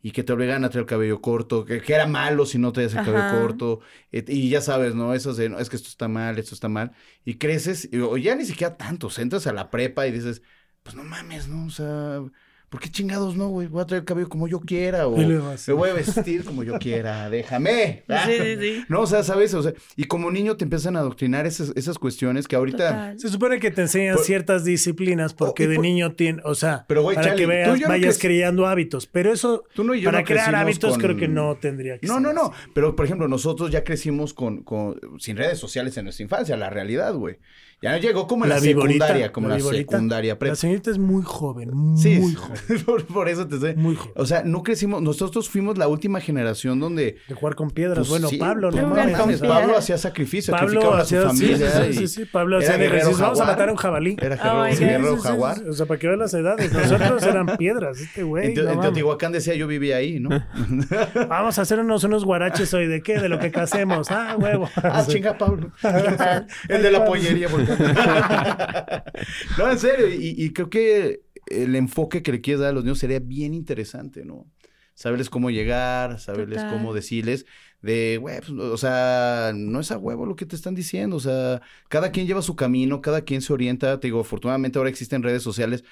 [0.00, 2.72] y que te obligaban a traer el cabello corto, que, que era malo si no
[2.72, 3.40] traías el cabello Ajá.
[3.40, 3.80] corto.
[4.12, 5.12] eh, y ya sabes, ¿no?
[5.12, 6.92] Eso de, no, es que esto está mal, esto está mal.
[7.24, 10.42] Y creces, y- o ya ni siquiera tantos, entras a la prepa y dices,
[10.84, 11.66] pues no mames, ¿no?
[11.66, 12.20] O sea,
[12.68, 13.66] ¿por qué chingados no, güey?
[13.66, 15.38] Voy a traer el cabello como yo quiera o me
[15.74, 18.04] voy a vestir como yo quiera, déjame.
[18.26, 18.84] Sí, sí, sí.
[18.88, 19.54] No, o sea, ¿sabes?
[19.54, 22.88] O sea, y como niño te empiezan a adoctrinar esas, esas cuestiones que ahorita...
[22.88, 23.18] Total.
[23.20, 26.54] Se supone que te enseñan Por- ciertas disciplinas porque Oh, de por- niño tiene, o
[26.54, 29.06] sea, Pero, güey, para Charlie, que tú y veas, yo no vayas crec- creando hábitos.
[29.06, 31.98] Pero eso, Tú no y yo para no crear hábitos, con- creo que no tendría
[31.98, 32.42] que No, ser no, no.
[32.52, 32.70] así.
[32.74, 36.70] Pero, por ejemplo, nosotros ya crecimos con, con sin redes sociales en nuestra infancia, la
[36.70, 37.38] realidad, güey.
[37.80, 40.52] Ya llegó como en la, viborita, secundaria, como la secundaria prepa.
[40.52, 42.84] La señorita es muy joven, muy Sí, joven.
[42.84, 43.74] por, por eso te sé.
[43.76, 44.12] Muy joven.
[44.16, 47.18] O sea, no crecimos, nosotros fuimos la última generación donde...
[47.28, 47.98] De jugar con piedras.
[47.98, 49.16] pues, bueno, sí, Pablo, no mames.
[49.16, 49.40] piedras.
[49.40, 51.92] Pablo hacía sacrificio, Pablo sacrificaba a su hacía, sí, familia.
[51.92, 53.24] sí, sí, Pablo hacía de guerrero ejercicio.
[53.24, 54.16] Vamos a matar a un jabalí.
[54.20, 54.36] Era
[54.70, 55.62] guerrero, jaguar.
[55.68, 56.72] O sea, para que veas las edades.
[56.72, 58.54] Nosotros eran piedras, este güey.
[58.58, 58.80] En, no.
[58.80, 60.30] Teotihuacán decía yo vivía ahí, ¿no?
[61.28, 62.88] Vamos a hacernos unos guaraches hoy.
[62.88, 63.20] ¿De qué?
[63.20, 64.10] De lo que casemos.
[64.10, 64.68] Ah, huevo.
[64.76, 65.70] Ah, chinga, Pablo.
[66.68, 67.48] El de la pollería.
[67.48, 67.67] porque-
[69.58, 70.08] no, en serio.
[70.08, 73.54] Y, y creo que el enfoque que le quieres dar a los niños sería bien
[73.54, 74.46] interesante, ¿no?
[74.94, 76.72] Saberles cómo llegar, saberles Total.
[76.72, 77.46] cómo decirles
[77.80, 81.16] de, güey, pues, o sea, no es a huevo lo que te están diciendo.
[81.16, 84.00] O sea, cada quien lleva su camino, cada quien se orienta.
[84.00, 85.84] Te digo, afortunadamente ahora existen redes sociales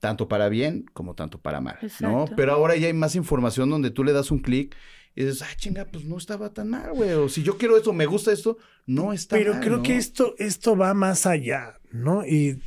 [0.00, 2.26] tanto para bien como tanto para mal, ¿no?
[2.36, 4.76] Pero ahora ya hay más información donde tú le das un clic
[5.14, 7.10] y dices, ah, chinga, pues no estaba tan mal, güey.
[7.12, 8.56] O si yo quiero esto, me gusta esto,
[8.86, 9.82] no está Pero mal, creo ¿no?
[9.82, 12.24] que esto, esto va más allá, ¿no?
[12.26, 12.62] Y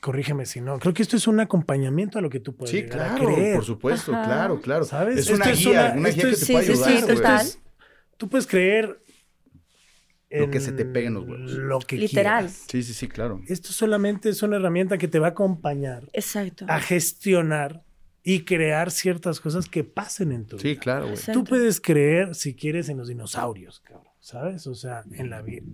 [0.00, 0.78] corrígeme si no.
[0.78, 3.54] Creo que esto es un acompañamiento a lo que tú puedes Sí, a claro, creer.
[3.56, 4.24] por supuesto, Ajá.
[4.24, 4.84] claro, claro.
[4.84, 5.14] ¿Sabes?
[5.18, 7.00] Es Esto una es guía, una- guía que te sí, puede sí, ayudar.
[7.00, 7.46] sí, total.
[7.46, 7.58] Es-
[8.16, 9.00] tú puedes creer
[10.32, 11.50] Lo que se te pegue en los huevos.
[11.52, 12.44] Lo que Literal.
[12.46, 12.64] quieras.
[12.68, 13.40] Sí, sí, sí, claro.
[13.48, 16.66] Esto solamente es una herramienta que te va a acompañar Exacto.
[16.68, 17.82] a gestionar
[18.22, 20.80] y crear ciertas cosas que pasen en tu Sí, vida.
[20.80, 21.18] claro, güey.
[21.32, 24.66] Tú puedes creer, si quieres, en los dinosaurios, cabrón, ¿sabes?
[24.66, 25.64] O sea, en la vida.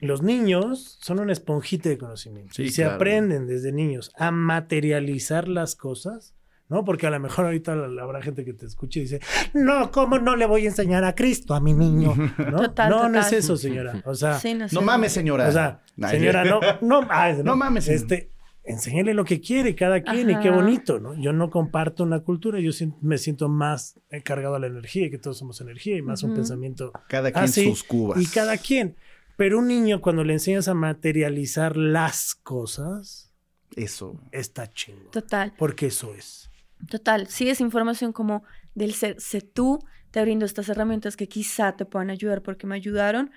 [0.00, 2.54] Los niños son un esponjite de conocimiento.
[2.54, 2.96] Sí, y se claro.
[2.96, 6.34] aprenden desde niños a materializar las cosas,
[6.68, 6.84] ¿no?
[6.84, 9.20] Porque a lo mejor ahorita habrá gente que te escuche y dice,
[9.54, 12.14] no, ¿cómo no le voy a enseñar a Cristo a mi niño?
[12.50, 12.62] ¿No?
[12.62, 13.38] Total, no, no es total.
[13.38, 14.02] eso, señora.
[14.04, 14.74] O sea, Sí, no, sé.
[14.74, 15.48] No mames, señora.
[15.48, 18.00] o sea, Ay, señora, no, no, ah, No mames, señor.
[18.02, 18.31] Este,
[18.64, 20.56] enséñale lo que quiere cada quien y qué Ajá.
[20.56, 21.14] bonito, ¿no?
[21.14, 25.38] Yo no comparto una cultura, yo me siento más cargado a la energía, que todos
[25.38, 26.36] somos energía y más un Ujú.
[26.36, 27.64] pensamiento Cada quien así.
[27.64, 28.20] sus cubas.
[28.20, 28.96] Y cada quien.
[29.36, 33.32] Pero un niño cuando le enseñas a materializar las cosas,
[33.76, 34.20] Eso.
[34.30, 35.10] está chingo.
[35.10, 36.50] Total, Porque eso es.
[36.88, 37.26] total.
[37.28, 38.44] Sí, es información como
[38.74, 39.20] del ser.
[39.20, 39.78] Sé tú,
[40.10, 43.30] te brindo estas herramientas que quizá te puedan ayudar porque me ayudaron,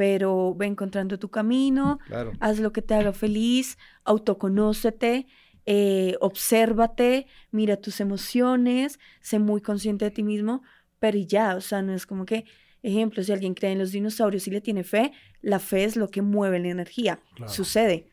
[0.00, 2.32] pero ve encontrando tu camino, Claro.
[2.40, 5.26] haz lo que te haga feliz, autoconócete,
[5.66, 10.62] eh, obsérvate, mira tus emociones, sé muy consciente de ti mismo,
[11.00, 12.46] pero ya, o sea, no es como que,
[12.82, 16.08] ejemplo, si alguien cree en los dinosaurios y le tiene fe, la fe es lo
[16.08, 17.52] que mueve la energía, Claro.
[17.52, 18.06] sucede.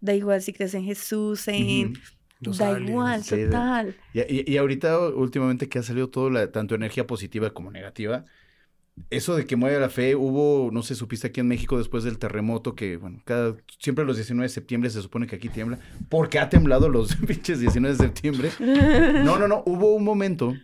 [0.00, 1.88] Da igual si crees en Jesús, en...
[1.88, 1.98] Ujú.
[2.40, 2.88] Los da aliens.
[2.90, 3.96] igual, sí, total.
[4.14, 8.24] Y, y- y ahorita, últimamente, que ha salido todo, la, tanto energía positiva como negativa,
[9.10, 12.18] eso de que mueve la fe, hubo, no sé, supiste aquí en México después del
[12.18, 15.78] terremoto, que, bueno, cada, siempre los 19 de septiembre se supone que aquí tiembla,
[16.08, 18.50] porque ha temblado los pinches 19 de septiembre.
[18.60, 20.54] No, no, no, hubo un momento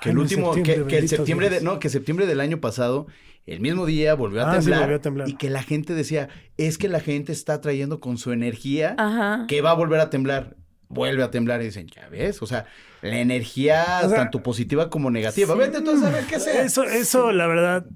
[0.00, 3.06] que Ay, el último, que, septiembre, que septiembre de, no, que septiembre del año pasado,
[3.46, 5.28] el mismo día volvió a, Ah, sí, volvió a temblar.
[5.28, 9.46] y que la gente decía, es que la gente está trayendo con su energía Ajá.
[9.48, 10.56] que va a volver a temblar.
[10.90, 12.64] Vuelve a temblar y dicen, ya ves, o sea,
[13.02, 15.52] la energía O sea, tanto positiva como negativa.
[15.54, 15.58] sí.
[15.58, 16.62] Vete entonces a ver qué sea.
[16.62, 17.86] Eso, eso, la verdad,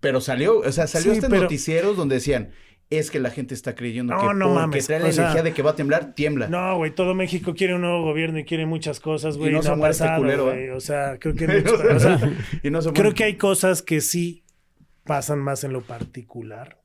[0.00, 2.50] Pero salió, o sea, salió Sí, este pero- noticieros donde decían,
[2.90, 5.24] es que la gente está creyendo No, que no porque mames, trae la o sea,
[5.26, 6.48] energía de que va a temblar, tiembla.
[6.48, 9.52] No, güey, todo México quiere un nuevo gobierno y quiere muchas cosas, güey.
[9.52, 10.64] no no se muere este culero, güey.
[10.64, 10.72] ¿eh?
[10.72, 12.18] O sea, creo que Y mucho- o sea,
[12.62, 14.42] y no se creo que hay cosas que sí
[15.04, 16.80] pasan más en lo particular.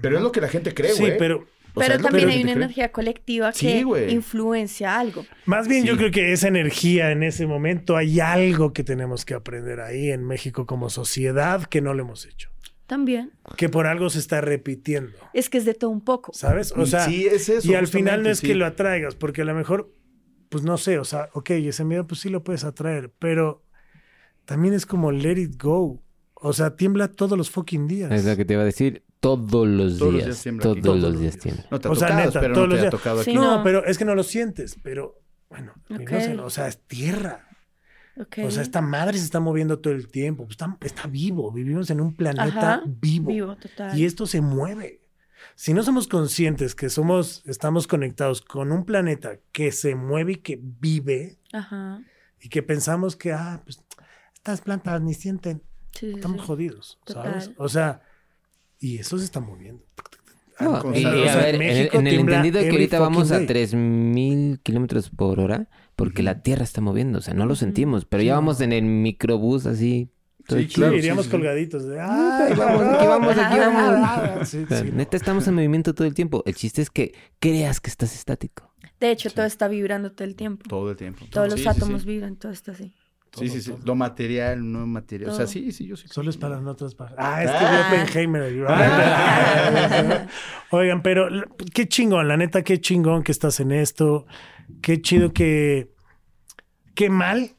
[0.00, 1.18] Pero es lo que la gente cree, Sí, güey.
[1.18, 1.46] pero
[1.76, 4.12] Sea, pero también hay una energía colectiva Sí, que güey.
[4.12, 5.26] influencia algo.
[5.44, 9.34] más bien yo creo que esa energía en ese momento hay algo que tenemos que
[9.34, 12.50] aprender ahí en México como sociedad que no lo hemos hecho.
[12.86, 13.32] También.
[13.56, 16.32] Que por algo se está repitiendo, Es que es de todo un poco.
[16.34, 16.70] ¿sabes?
[16.76, 17.66] O sea, sí, es eso.
[17.68, 18.46] y al final no es sí.
[18.48, 19.90] que lo atraigas, porque a lo mejor,
[20.50, 23.64] pues no sé, o sea, ok, ese miedo pues sí lo puedes atraer, pero
[24.44, 26.03] también es como let it go.
[26.46, 28.12] O sea, tiembla todos los fucking días.
[28.12, 29.02] Es lo que te iba a decir.
[29.20, 30.26] Todos los Todos los días.
[30.26, 31.38] días tiembla todos los días días.
[31.38, 31.66] tiembla.
[31.70, 32.90] No te ha O sea, tocado, neta, todos no los días.
[32.90, 33.30] tocado aquí.
[33.30, 33.62] Sí, no, no.
[33.64, 35.18] pero es que no lo sientes, pero
[35.48, 37.48] bueno, no sé, o sea, es tierra.
[38.44, 41.88] O sea, esta madre se está moviendo todo el tiempo, pues, está, está vivo, vivimos
[41.90, 43.98] en un planeta Ajá, vivo, Vivo, total.
[43.98, 45.00] y esto se mueve.
[45.56, 50.36] Si no somos conscientes que somos, estamos conectados con un planeta que se mueve y
[50.36, 52.02] que vive, Ajá.
[52.40, 53.82] y que pensamos que, ah, pues
[54.34, 55.62] estas plantas ni sienten,
[55.98, 56.46] Sí, estamos sí.
[56.46, 57.44] jodidos, ¿sabes?
[57.48, 57.54] Total.
[57.58, 58.02] O sea,
[58.80, 59.82] y eso se está moviendo.
[60.60, 63.00] No, y, y O a sea, ver, en en, el- en entendido de que ahorita
[63.00, 63.46] vamos fucking a day.
[63.46, 68.22] 3000 kilómetros por hora, porque la Tierra está moviendo, o sea, no lo sentimos, pero
[68.22, 70.10] ya vamos en el microbús así.
[70.46, 71.30] todo Sí, Claro, iríamos sí.
[71.30, 74.48] colgaditos de, Ah, "Ay, aquí vamos, aquí vamos, aquí vamos.
[74.48, 74.96] Sí, O sea, sí, no.
[74.96, 76.42] neta, estamos en movimiento todo el tiempo.
[76.46, 78.72] El chiste es que creas que estás estático.
[79.00, 80.64] De hecho, todo está vibrando todo el tiempo.
[80.68, 81.24] Todo el tiempo.
[81.30, 82.08] Todos los átomos sí.
[82.08, 82.94] vibran, todo está así.
[83.36, 83.70] Sí, sí, sí.
[83.70, 83.80] Todo.
[83.84, 85.30] Lo material, no material.
[85.30, 86.06] O sea, sí, sí, yo sí.
[86.08, 86.94] Solo es para nosotros.
[86.94, 87.14] Para...
[87.18, 87.88] Ah, es que Ah.
[88.04, 88.64] Oppenheimer.
[88.68, 90.26] Ah.
[90.70, 91.28] Oigan, pero
[91.72, 94.26] qué chingón, la neta, qué chingón que estás en esto.
[94.80, 95.92] Qué chido que.
[96.94, 97.50] Qué mal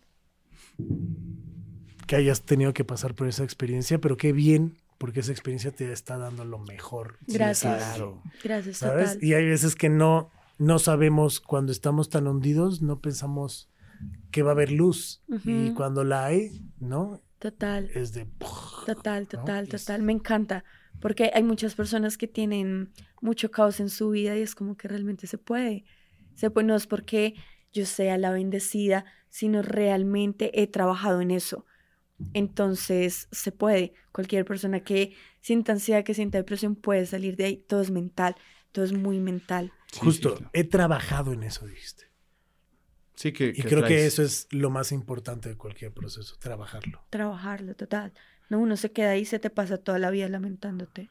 [2.08, 5.92] que hayas tenido que pasar por esa experiencia, pero qué bien, porque esa experiencia te
[5.92, 7.18] está dando lo mejor.
[7.28, 7.78] Gracias.
[7.78, 8.22] Claro.
[8.44, 9.14] Gracias, ¿Sabes?
[9.14, 9.24] total.
[9.24, 13.70] Y hay veces que no, no sabemos, cuando estamos tan hundidos, no pensamos
[14.32, 15.24] que va a haber luz.
[15.46, 17.22] Y cuando la hay, ¿no?
[17.40, 17.90] Total.
[17.94, 18.28] Es de...
[18.86, 20.02] Total, total, Es- total.
[20.04, 20.64] Me encanta.
[21.02, 22.92] Porque hay muchas personas que tienen
[23.22, 25.84] mucho caos en su vida y es como que realmente se puede.
[26.36, 27.36] Se puede, no es porque
[27.74, 31.66] yo sea la bendecida, sino realmente he trabajado en eso.
[32.34, 33.94] Entonces se puede.
[34.12, 37.58] Cualquier persona que sienta ansiedad, que sienta depresión puede salir de ahí.
[37.68, 38.36] Todo es mental.
[38.72, 39.72] Todo es muy mental.
[39.92, 40.50] Sí, Justo, sí, claro.
[40.54, 42.06] he trabajado en eso, dijiste.
[43.16, 47.02] Sí, que, Y creo que eso es lo más importante de cualquier proceso, trabajarlo.
[47.10, 48.12] Trabajarlo, total.
[48.50, 51.10] No, uno se queda ahí y se te pasa toda la vida lamentándote.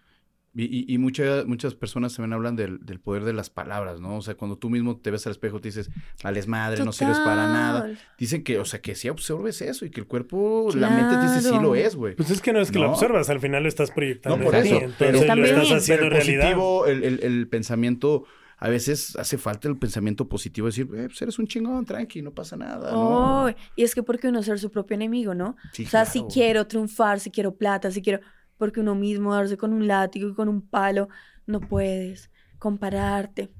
[0.57, 4.19] Y, y, y mucha- muchas personas también hablan del, del poder de las palabras, ¿no?
[4.19, 5.91] O sea, cuando tú mismo te ves al espejo, te dices,
[6.23, 7.91] vales madre, no sirves para nada.
[8.19, 11.23] Dicen que, o sea, que sí absorbes eso y que el cuerpo, la mente te
[11.23, 12.15] dice, sí lo es, güey.
[12.15, 14.39] Pues es que no es que lo observas, al final lo estás proyectando.
[14.39, 15.55] No, por ti, eso, entonces pero- lo También.
[15.57, 16.43] estás haciendo Pero el realidad.
[16.43, 18.25] positivo, el, el- el pensamiento,
[18.65, 22.33] a veces hace falta el pensamiento positivo, decir, eh, pues eres un chingón, tranqui, no
[22.33, 23.45] pasa nada, ¿no?
[23.45, 25.57] Oh, y es que porque uno ser su propio enemigo, ¿no?
[25.75, 26.29] Sí, o sea, si claro.
[26.33, 28.21] quiero triunfar, si quiero plata, si quiero...
[28.57, 31.11] Porque uno mismo darse con un látigo y con un palo,
[31.47, 33.53] no puedes compararte.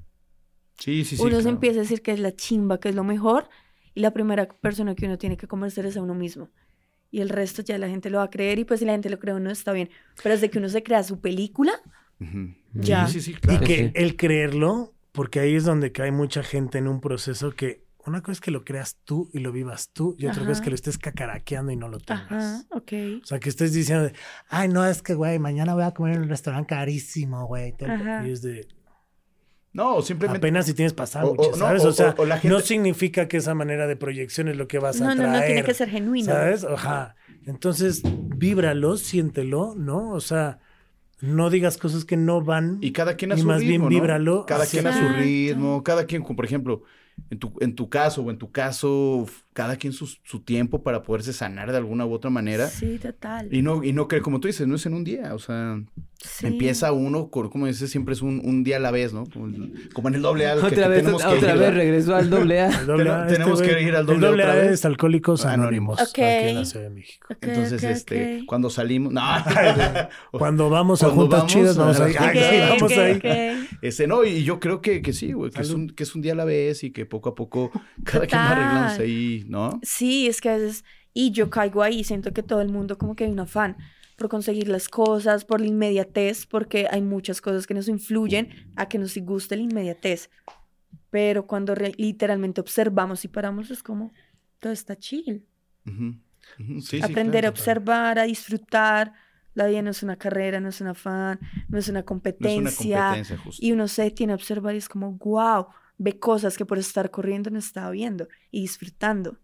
[0.79, 1.21] Sí, sí, sí.
[1.21, 1.49] uno se claro.
[1.51, 3.47] empieza a decir que es la chimba, que es lo mejor,
[3.93, 6.49] y la primera persona que uno tiene que convencer es a uno mismo.
[7.11, 9.11] Y el resto ya la gente lo va a creer, y pues si la gente
[9.11, 9.91] lo cree o no, está bien.
[10.23, 11.73] Pero desde que uno se crea su película,
[12.19, 12.55] Ujú.
[12.73, 13.07] Ya.
[13.07, 13.65] Sí, sí, sí, Y claro.
[13.65, 13.91] que Sí.
[13.93, 18.33] el creerlo, porque ahí es donde cae mucha gente en un proceso que una cosa
[18.33, 20.75] es que lo creas tú y lo vivas tú, y otra cosa es que lo
[20.75, 22.31] estés cacaraqueando y no lo tengas.
[22.31, 22.91] ajá, ok.
[23.23, 24.13] O sea, que estés diciendo, de,
[24.49, 27.73] ay, no, es que, güey, mañana voy a comer en un restaurante carísimo, güey.
[28.25, 28.67] Y es de,
[29.73, 30.37] No, simplemente.
[30.37, 31.83] apenas si tienes pasado, O- o- no, ¿sabes?
[31.83, 34.55] o- O, sea, o- o la gente- no significa que esa manera de proyección es
[34.57, 35.39] lo que vas a No, no, traer.
[35.41, 36.27] no, tiene que ser genuino.
[36.31, 36.63] ¿Sabes?
[36.63, 37.15] Ajá.
[37.47, 40.11] Entonces, víbralo, siéntelo, ¿no?
[40.11, 40.59] O sea,
[41.21, 42.77] no digas cosas que no van.
[42.81, 46.05] Y cada quien a Y su más bien víbralo Cada quien a su ritmo, cada
[46.05, 46.83] quien, como por ejemplo,
[47.29, 51.01] en tu, en tu caso o en tu caso, cada quien su, su tiempo para
[51.01, 52.67] poderse sanar de alguna u otra manera.
[52.67, 53.47] Sí, total.
[53.53, 55.81] Y no, y no que, como tú dices, no es en un día, o sea,
[56.17, 56.47] Sí.
[56.47, 59.25] empieza uno, con- como dices, siempre es un, un día a la vez, ¿no?
[59.31, 60.53] Como, el- como en el doble A.
[60.55, 62.67] que- Otra que vez, que otra ir, vez regresó al doble A.
[62.81, 64.71] El doble A, Ten- tenemos que ir al el doble doble otra A vez.
[64.71, 65.99] es Alcohólicos Anónimos.
[65.99, 66.01] Anónimos.
[66.01, 66.19] Ok.
[66.19, 67.27] Aquí en la Ciudad de México.
[67.41, 69.21] Entonces, este, cuando salimos, no,
[70.31, 73.67] Cuando vamos a Cuando juntas vamos, chidas, vamos sí, Ok, vamos ahí.
[73.81, 76.21] Ese no, y yo creo que, que sí, güey, que es, un, que es un
[76.21, 77.71] día a la vez y que poco a poco
[78.03, 79.79] cada quien va arreglándose ahí, ¿no?
[79.83, 80.83] Sí, es que a veces,
[81.13, 83.77] y yo caigo ahí, siento que todo el mundo como que hay un afán
[84.17, 88.87] por conseguir las cosas, por la inmediatez, porque hay muchas cosas que nos influyen a
[88.87, 90.29] que nos guste la inmediatez.
[91.09, 94.13] Pero cuando literalmente observamos y paramos, es como,
[94.59, 95.45] todo está chill.
[95.85, 97.47] Sí, sí, Aprender claro.
[97.47, 99.13] a observar, a disfrutar.
[99.53, 101.39] La vida no es una carrera, no es un afán,
[101.69, 102.97] no es una No es competencia.
[102.97, 103.39] una competencia.
[103.59, 105.67] Y uno se tiene a observar y es como, wow,
[105.97, 109.37] ve cosas que por estar corriendo no estaba viendo y disfrutando.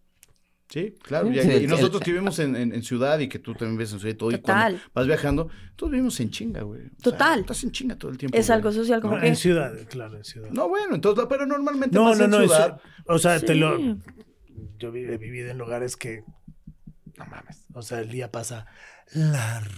[0.69, 1.27] Sí, claro.
[1.27, 3.53] Sí, y, sí, y el- nosotros que vivimos en, en- en ciudad y que tú
[3.53, 4.89] también ves en ciudad y todo, y cuando Total.
[4.93, 6.81] vas viajando, todos vivimos en chinga, güey.
[6.81, 7.39] O sea, Total.
[7.41, 8.37] estás en chinga todo el tiempo.
[8.37, 8.55] Es güey.
[8.55, 9.27] algo social como No, que...
[9.27, 10.49] en ciudad, claro, en ciudad.
[10.51, 12.37] No, bueno, entonces, pero normalmente No, más no, en no.
[12.39, 12.55] ciudad.
[12.77, 12.81] ciudad.
[13.07, 13.77] O sea, te lo.
[14.79, 16.23] Yo he vivido en lugares que.
[17.17, 17.65] No mames.
[17.73, 18.65] O sea, el día pasa
[19.13, 19.69] largo.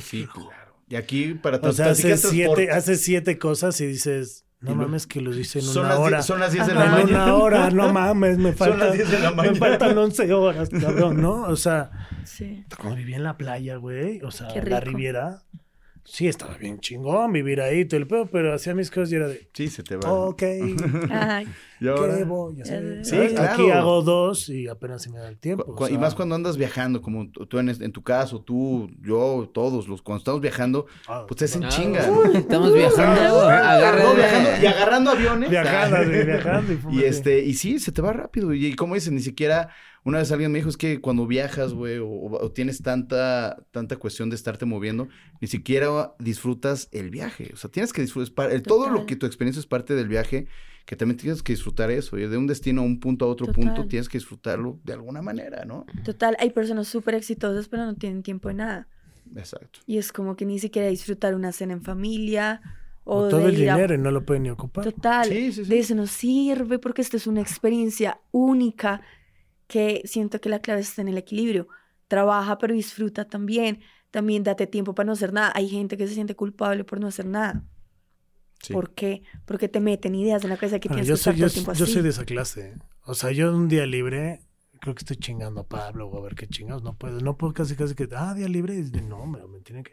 [0.00, 0.82] Sí, claro.
[0.88, 4.46] Y aquí para O sea, transporte- siete, haces siete cosas y dices.
[4.60, 6.22] No mames que lo dice en Son una las, hora.
[6.22, 7.24] son las 10 de la en mañana.
[7.24, 9.56] una hora, no mames, me Son faltan, las 10 de la me mañana.
[9.58, 11.42] faltan 11 horas, cabrón, ¿no?
[11.42, 11.90] O sea,
[12.24, 12.64] Sí.
[12.76, 14.80] como vivía en la playa, güey, o sea, Qué la.
[14.80, 15.42] Riviera.
[16.04, 19.28] Sí, estaba bien chingón vivir ahí, todo el pedo, pero hacía mis cosas y era
[19.28, 20.10] de, Sí, se te va.
[20.10, 20.42] ok,
[21.10, 21.46] Ay,
[21.80, 23.04] Y ahora- ¿qué voy a hacer?
[23.04, 25.64] Sí, Aquí hago dos y apenas se me da el tiempo.
[25.64, 28.90] Cu- o cu- y más cuando andas viajando, como tú en, en tu caso, tú,
[29.00, 32.10] yo, todos, los cuando estamos viajando, ah, pues te hacen Ah, chinga.
[32.10, 33.42] uy, estamos viajando.
[33.48, 35.50] Agarra No, viajando y agarrando aviones.
[35.50, 38.52] Viajando, güey, viajando y Y este, y sí, se te va rápido.
[38.54, 39.70] Y, como dices, ni siquiera,
[40.04, 43.96] una vez alguien me dijo, es que cuando viajas, güey, o, o tienes tanta, tanta
[43.96, 45.08] cuestión de estarte moviendo,
[45.40, 47.50] ni siquiera disfrutas el viaje.
[47.52, 50.46] O sea, tienes que disfrutar, el- todo lo que tu experiencia es parte del viaje,
[50.88, 52.16] que también tienes que disfrutar eso.
[52.16, 53.62] Y de un destino a un punto a otro Total.
[53.62, 55.84] punto, tienes que disfrutarlo de alguna manera, ¿no?
[56.02, 58.88] total, hay personas súper exitosas, pero no tienen tiempo de nada.
[59.36, 59.80] Exacto.
[59.86, 62.62] Y es como que ni siquiera disfrutar una cena en familia
[63.04, 64.82] o, O todo de el ir a- dinero y no lo pueden ni ocupar.
[64.84, 65.70] Total, Sí, sí, sí.
[65.70, 69.02] de eso nos sirve porque esta es una experiencia única
[69.66, 71.68] que siento que la clave está en el equilibrio.
[72.08, 73.80] Trabaja, pero disfruta también.
[74.10, 75.52] También date tiempo para no hacer nada.
[75.54, 77.62] Hay gente que se siente culpable por no hacer nada.
[78.62, 78.72] Sí.
[78.72, 79.22] ¿Por qué?
[79.44, 81.40] Porque te meten ideas en la cabeza que Ah, tienes yo que estar soy, todo
[81.40, 81.92] yo, el tiempo yo así.
[81.92, 82.68] soy de esa clase.
[82.70, 82.78] ¿eh?
[83.04, 84.40] O sea, yo un día libre,
[84.80, 86.82] creo que estoy chingando a Pablo o a ver qué chingados.
[86.82, 88.78] No puedo, no puedo casi, casi que, ah, día libre.
[88.78, 89.92] Es de, no, me, me tiene que.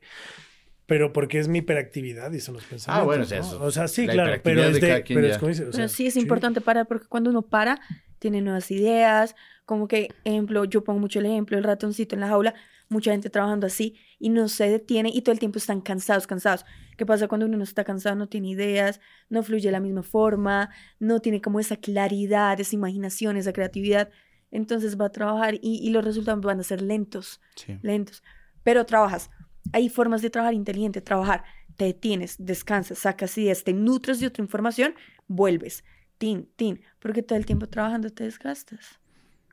[0.88, 3.02] Pero porque es mi hiperactividad y son los pensamientos.
[3.02, 3.46] Ah, bueno, o sea, ¿no?
[3.48, 5.66] eso, O sea, sí, la claro, pero es de de, pero es como dice, o
[5.72, 6.20] Pero sea, sí es sí.
[6.20, 7.80] importante parar porque cuando uno para,
[8.20, 9.36] tiene nuevas ideas.
[9.66, 12.54] Como que, ejemplo, yo pongo mucho el ejemplo, el ratoncito en la jaula,
[12.90, 16.66] mucha gente trabajando así y no se detiene y todo el tiempo están cansados, cansados.
[16.98, 18.16] ¿Qué pasa cuando uno no está cansado?
[18.16, 20.70] No tiene ideas, no fluye de la misma forma,
[21.00, 24.10] no tiene como esa claridad, esa imaginación, esa creatividad.
[24.52, 27.78] Entonces va a trabajar y, y los resultados van a ser lentos, Sí.
[27.82, 28.24] lentos.
[28.64, 29.30] Pero trabajas.
[29.74, 31.44] Hay formas de trabajar inteligente, trabajar.
[31.76, 34.96] Te detienes, descansas, sacas ideas, te nutres de otra información,
[35.28, 35.84] vuelves.
[36.18, 36.80] Tin, tin.
[37.00, 39.00] Porque todo el tiempo trabajando te desgastas.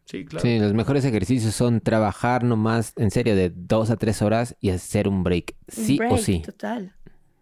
[0.05, 0.43] Sí, claro.
[0.43, 4.71] Sí, los mejores ejercicios son trabajar nomás, en serio, de dos a tres horas y
[4.71, 5.55] hacer un break.
[5.77, 6.43] Un Sí o sí.
[6.45, 6.93] Total.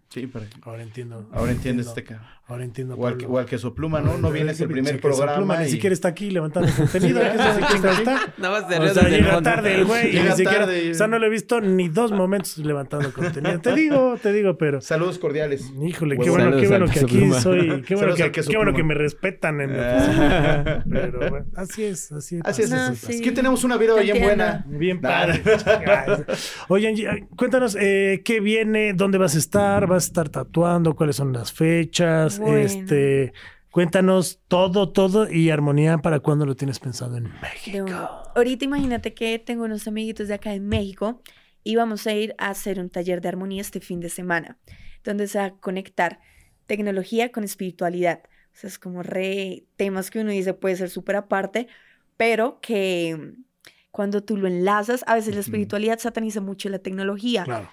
[0.09, 1.29] Sí, para- Ahora entiendo.
[1.33, 2.97] Ahora entiendes entiendo, este ca- Ahora entiendo.
[2.97, 4.19] O al, que- o al queso pluma, ¿no?
[4.19, 5.37] No vienes el primer programa.
[5.37, 7.21] pluma, Ni y- siquiera está aquí levantando contenido.
[8.39, 10.95] Nada más O sea, llega tarde el güey y Llega ni siquiera, tarde y- o
[10.95, 13.61] sea, no lo he visto ni dos momentos levantando contenido.
[13.61, 15.73] Te digo, te digo, pero Saludos cordiales.
[15.83, 17.41] híjole, qué bueno, qué bueno que aquí pluma.
[17.41, 20.83] soy, qué bueno que, qué bueno que me respetan en mi Ah.
[20.91, 22.43] Pero bueno, así es, así es.
[22.45, 22.73] Así es.
[22.73, 23.21] Es.
[23.21, 24.65] que tenemos una vida bien buena.
[24.69, 25.41] Bien padre.
[26.69, 31.17] Oye, Angie, cuéntanos eh, qué viene, dónde vas a estar, vas a estar tatuando, cuáles
[31.17, 32.59] son las fechas, Bueno.
[32.59, 33.33] este,
[33.71, 37.87] cuéntanos todo, todo y armonía para cuándo lo tienes pensado en México.
[38.35, 41.23] Ahorita imagínate que tengo unos amiguitos de acá en México
[41.63, 44.59] y vamos a ir a hacer un taller de armonía este fin de semana,
[45.05, 46.21] donde se va a conectar
[46.67, 48.23] tecnología con espiritualidad.
[48.53, 51.69] O sea, es como re temas que uno dice puede ser súper aparte,
[52.17, 53.43] pero que mm,
[53.91, 57.71] cuando tú lo enlazas, a veces la espiritualidad sataniza mucho la tecnología, Claro.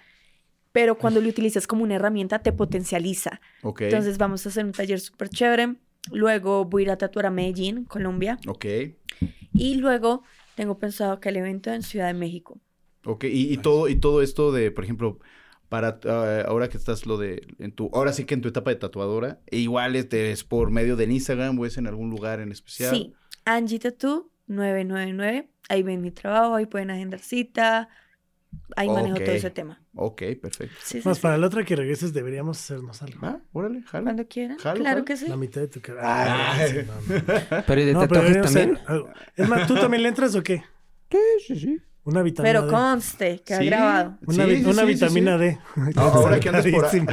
[0.77, 3.41] Pero cuando lo utilizas como una herramienta te potencializa.
[3.63, 3.81] Ok.
[3.81, 5.77] Entonces vamos a hacer un taller súper chévere.
[6.11, 8.37] Luego voy a ir a tatuar a Medellín, Colombia.
[8.45, 8.65] Ok.
[9.55, 10.21] Y luego
[10.53, 12.61] tengo pensado que el evento en Ciudad de México.
[13.05, 13.23] Ok.
[13.23, 15.17] Y, y todo, y todo esto de, por ejemplo,
[15.67, 18.69] para ah, ahora que estás lo de en tu, ahora sí que en tu etapa
[18.69, 22.39] de tatuadora, e igual este es por medio del Instagram o es en algún lugar
[22.39, 22.93] en especial.
[22.93, 23.15] Sí,
[23.45, 25.49] Angie Tattoo 999.
[25.69, 27.89] Ahí ven mi trabajo, ahí pueden agendar cita.
[28.75, 29.79] Ahí manejo todo ese tema.
[29.95, 30.75] Ok, perfecto.
[30.83, 31.21] Sí, sí, Más sí.
[31.23, 33.19] para la otra que regreses deberíamos hacernos algo.
[33.23, 34.03] Ah, órale, jalo.
[34.05, 34.57] Cuando quieran.
[34.59, 35.05] Jalo, claro jalo.
[35.05, 35.27] que sí.
[35.27, 36.01] La mitad de tu cara.
[36.03, 36.55] Ah.
[36.57, 37.63] Ah, sí, no, no.
[37.65, 38.77] Pero ¿y de No, tatuajes también?
[38.85, 39.03] hacer.
[39.35, 40.63] Es más, ¿tú también le entras o qué?
[41.11, 41.81] Sí, sí, sí.
[42.03, 42.71] Una vitamina Pero D.
[42.71, 43.65] conste que ha Sí.
[43.65, 44.17] grabado.
[44.25, 45.43] Una, Sí, vi- sí, una vitamina sí.
[45.43, 45.59] D.
[45.97, 47.05] Ah, ahora que andas por ahí.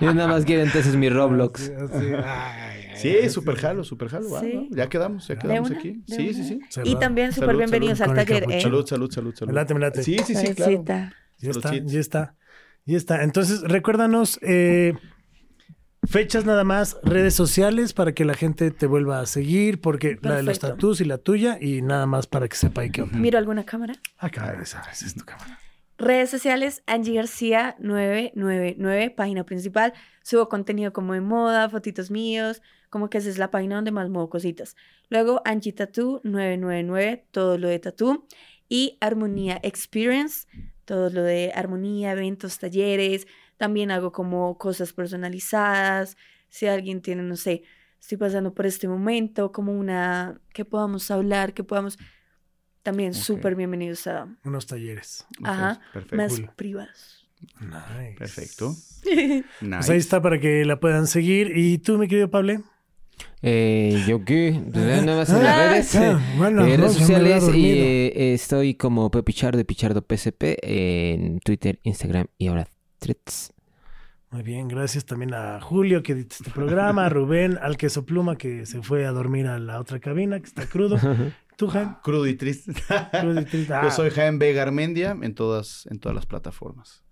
[0.00, 1.68] Yo nada más quiero entonces mi Roblox.
[1.68, 2.06] Así, así.
[2.14, 4.28] Ay, ay, Sí, ay, súper jalo, súper jalo.
[4.70, 5.78] Ya quedamos, ya ¿De quedamos una?
[5.78, 6.02] aquí.
[6.06, 6.80] ¿De Sí, sí, sí.
[6.84, 8.18] Y también súper bienvenidos salud.
[8.18, 8.60] al taller, ¿eh?
[8.60, 9.52] Salud, salud, salud, salud.
[9.52, 10.02] Me late, me late.
[10.02, 10.84] Sí, sí, sí, claro.
[11.38, 12.34] Ya está, ya está.
[12.84, 13.22] Ya está.
[13.22, 14.94] Entonces, recuérdanos eh,
[16.06, 20.36] fechas nada más, redes sociales para que la gente te vuelva a seguir, porque la
[20.36, 23.18] de los tatús y la tuya, y nada más para que sepa qué onda.
[23.18, 23.94] ¿Miro alguna cámara?
[24.18, 25.58] Acá, esa, esa es tu cámara.
[25.98, 29.94] Redes sociales, Angie García 999, página principal.
[30.22, 34.08] Subo contenido como de moda, fotitos míos, como que esa es la página donde más
[34.08, 34.76] muevo cositas.
[35.08, 38.26] Luego Angie Tattoo 999, todo lo de tattoo.
[38.68, 40.46] Y Armonía Experience,
[40.84, 43.26] todo lo de armonía, eventos, talleres.
[43.56, 46.16] También hago como cosas personalizadas.
[46.48, 47.62] Si alguien tiene, no sé,
[48.00, 51.98] estoy pasando por este momento, como una, que podamos hablar, que podamos...
[52.82, 53.16] También Ok.
[53.16, 55.26] súper bienvenidos a Unos talleres.
[55.42, 56.16] Ajá, Perfecto.
[56.16, 56.50] más Cool.
[56.54, 57.28] privados.
[57.60, 58.14] Nice.
[58.18, 58.74] Perfecto.
[59.04, 59.92] Pues Nice.
[59.92, 61.52] ahí está para que la puedan seguir.
[61.56, 62.62] ¿Y tú, mi querido Pablo?
[63.42, 64.60] Eh, ¿Yo qué?
[64.72, 65.96] Nada más en las redes.
[65.96, 71.38] ah, bueno, eh, no, redes sociales y eh, estoy como Pepichardo de Pichardo PSP en
[71.40, 72.66] Twitter, Instagram y ahora
[72.98, 73.52] Threads.
[74.30, 78.36] Muy bien, gracias también a Julio que edita este programa, a Rubén, al queso pluma
[78.36, 80.98] que se fue a dormir a la otra cabina, que está crudo.
[81.56, 81.94] ¿Tú, Jaime?
[82.02, 82.72] Crudo y triste.
[83.20, 83.72] Crudo y triste.
[83.72, 84.52] Ah, Yo soy Jaime B.
[84.52, 87.02] Garmendia en todas, en todas las plataformas.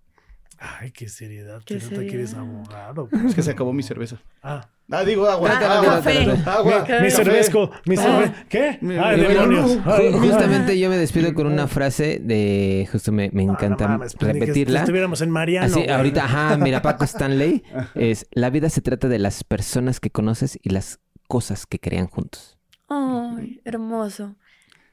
[0.59, 1.63] Ay, qué seriedad.
[1.65, 2.39] Qué nota que eres seriedad.
[2.41, 3.09] abogado.
[3.27, 4.21] Es que se acabó mi cerveza.
[4.43, 5.49] Ah, Ah, digo agua.
[5.51, 6.27] Ah, agua, café.
[6.45, 6.85] agua.
[7.01, 8.31] mi cervezco, mi cerve...
[8.47, 8.77] ¿Qué?
[8.81, 9.77] Mi- Ay, mi- demonios.
[9.85, 10.13] ay.
[10.13, 12.87] Justamente yo me despido con una frase de...
[12.91, 14.81] Justo me, me Ah, no encanta mames, pues, repetirla.
[14.81, 15.65] estuviéramos en Mariano.
[15.65, 15.89] Así, güey.
[15.89, 17.63] ahorita, ajá, mira, Paco Stanley
[17.95, 18.27] es...
[18.31, 22.59] La vida se trata de las personas que conoces y las cosas que crean juntos.
[22.87, 24.35] Ay, hermoso.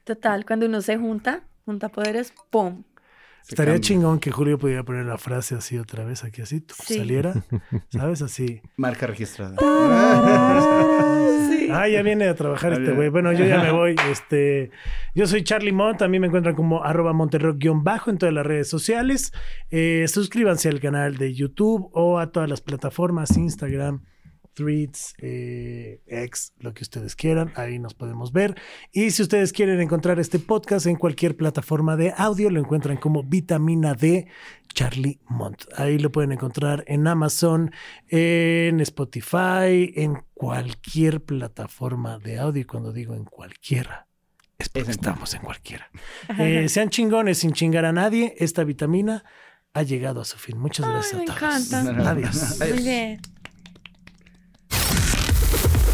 [0.05, 2.83] Total, cuando uno se junta, junta poderes, ¡pum!
[3.43, 3.87] Se Estaría cambia.
[3.87, 6.95] chingón que Julio pudiera poner la frase así otra vez, aquí así, tú, Sí.
[6.97, 7.33] saliera,
[7.89, 8.21] ¿sabes?
[8.21, 8.61] Así.
[8.77, 9.57] Marca registrada.
[11.49, 11.67] Sí.
[11.71, 13.09] Ah, ya viene a trabajar este güey.
[13.09, 13.95] Bueno, yo ya me voy.
[14.11, 14.71] Este,
[15.15, 15.97] yo soy Charlie Mont.
[15.99, 19.31] También me encuentran como arroba monterrock-bajo en todas las redes sociales.
[19.71, 24.03] Eh, suscríbanse al canal de YouTube o a todas las plataformas, Instagram,
[24.53, 27.51] Threads, eh, X, lo que ustedes quieran.
[27.55, 28.55] Ahí nos podemos ver.
[28.91, 33.23] Y si ustedes quieren encontrar este podcast en cualquier plataforma de audio, lo encuentran como
[33.23, 34.27] Vitamina D
[34.73, 35.63] Charlie Mont.
[35.75, 37.71] Ahí lo pueden encontrar en Amazon,
[38.07, 42.61] en Spotify, en cualquier plataforma de audio.
[42.61, 44.07] Y cuando digo en cualquiera,
[44.57, 45.89] es porque Es en estamos en cualquiera.
[46.39, 48.35] Eh, sean chingones sin chingar a nadie.
[48.37, 49.23] Esta vitamina
[49.73, 50.57] ha llegado a su fin.
[50.57, 51.73] Muchas Ay, gracias me a todos.
[51.73, 52.09] encanta.
[52.11, 52.59] Adiós.
[52.59, 53.19] Muy bien.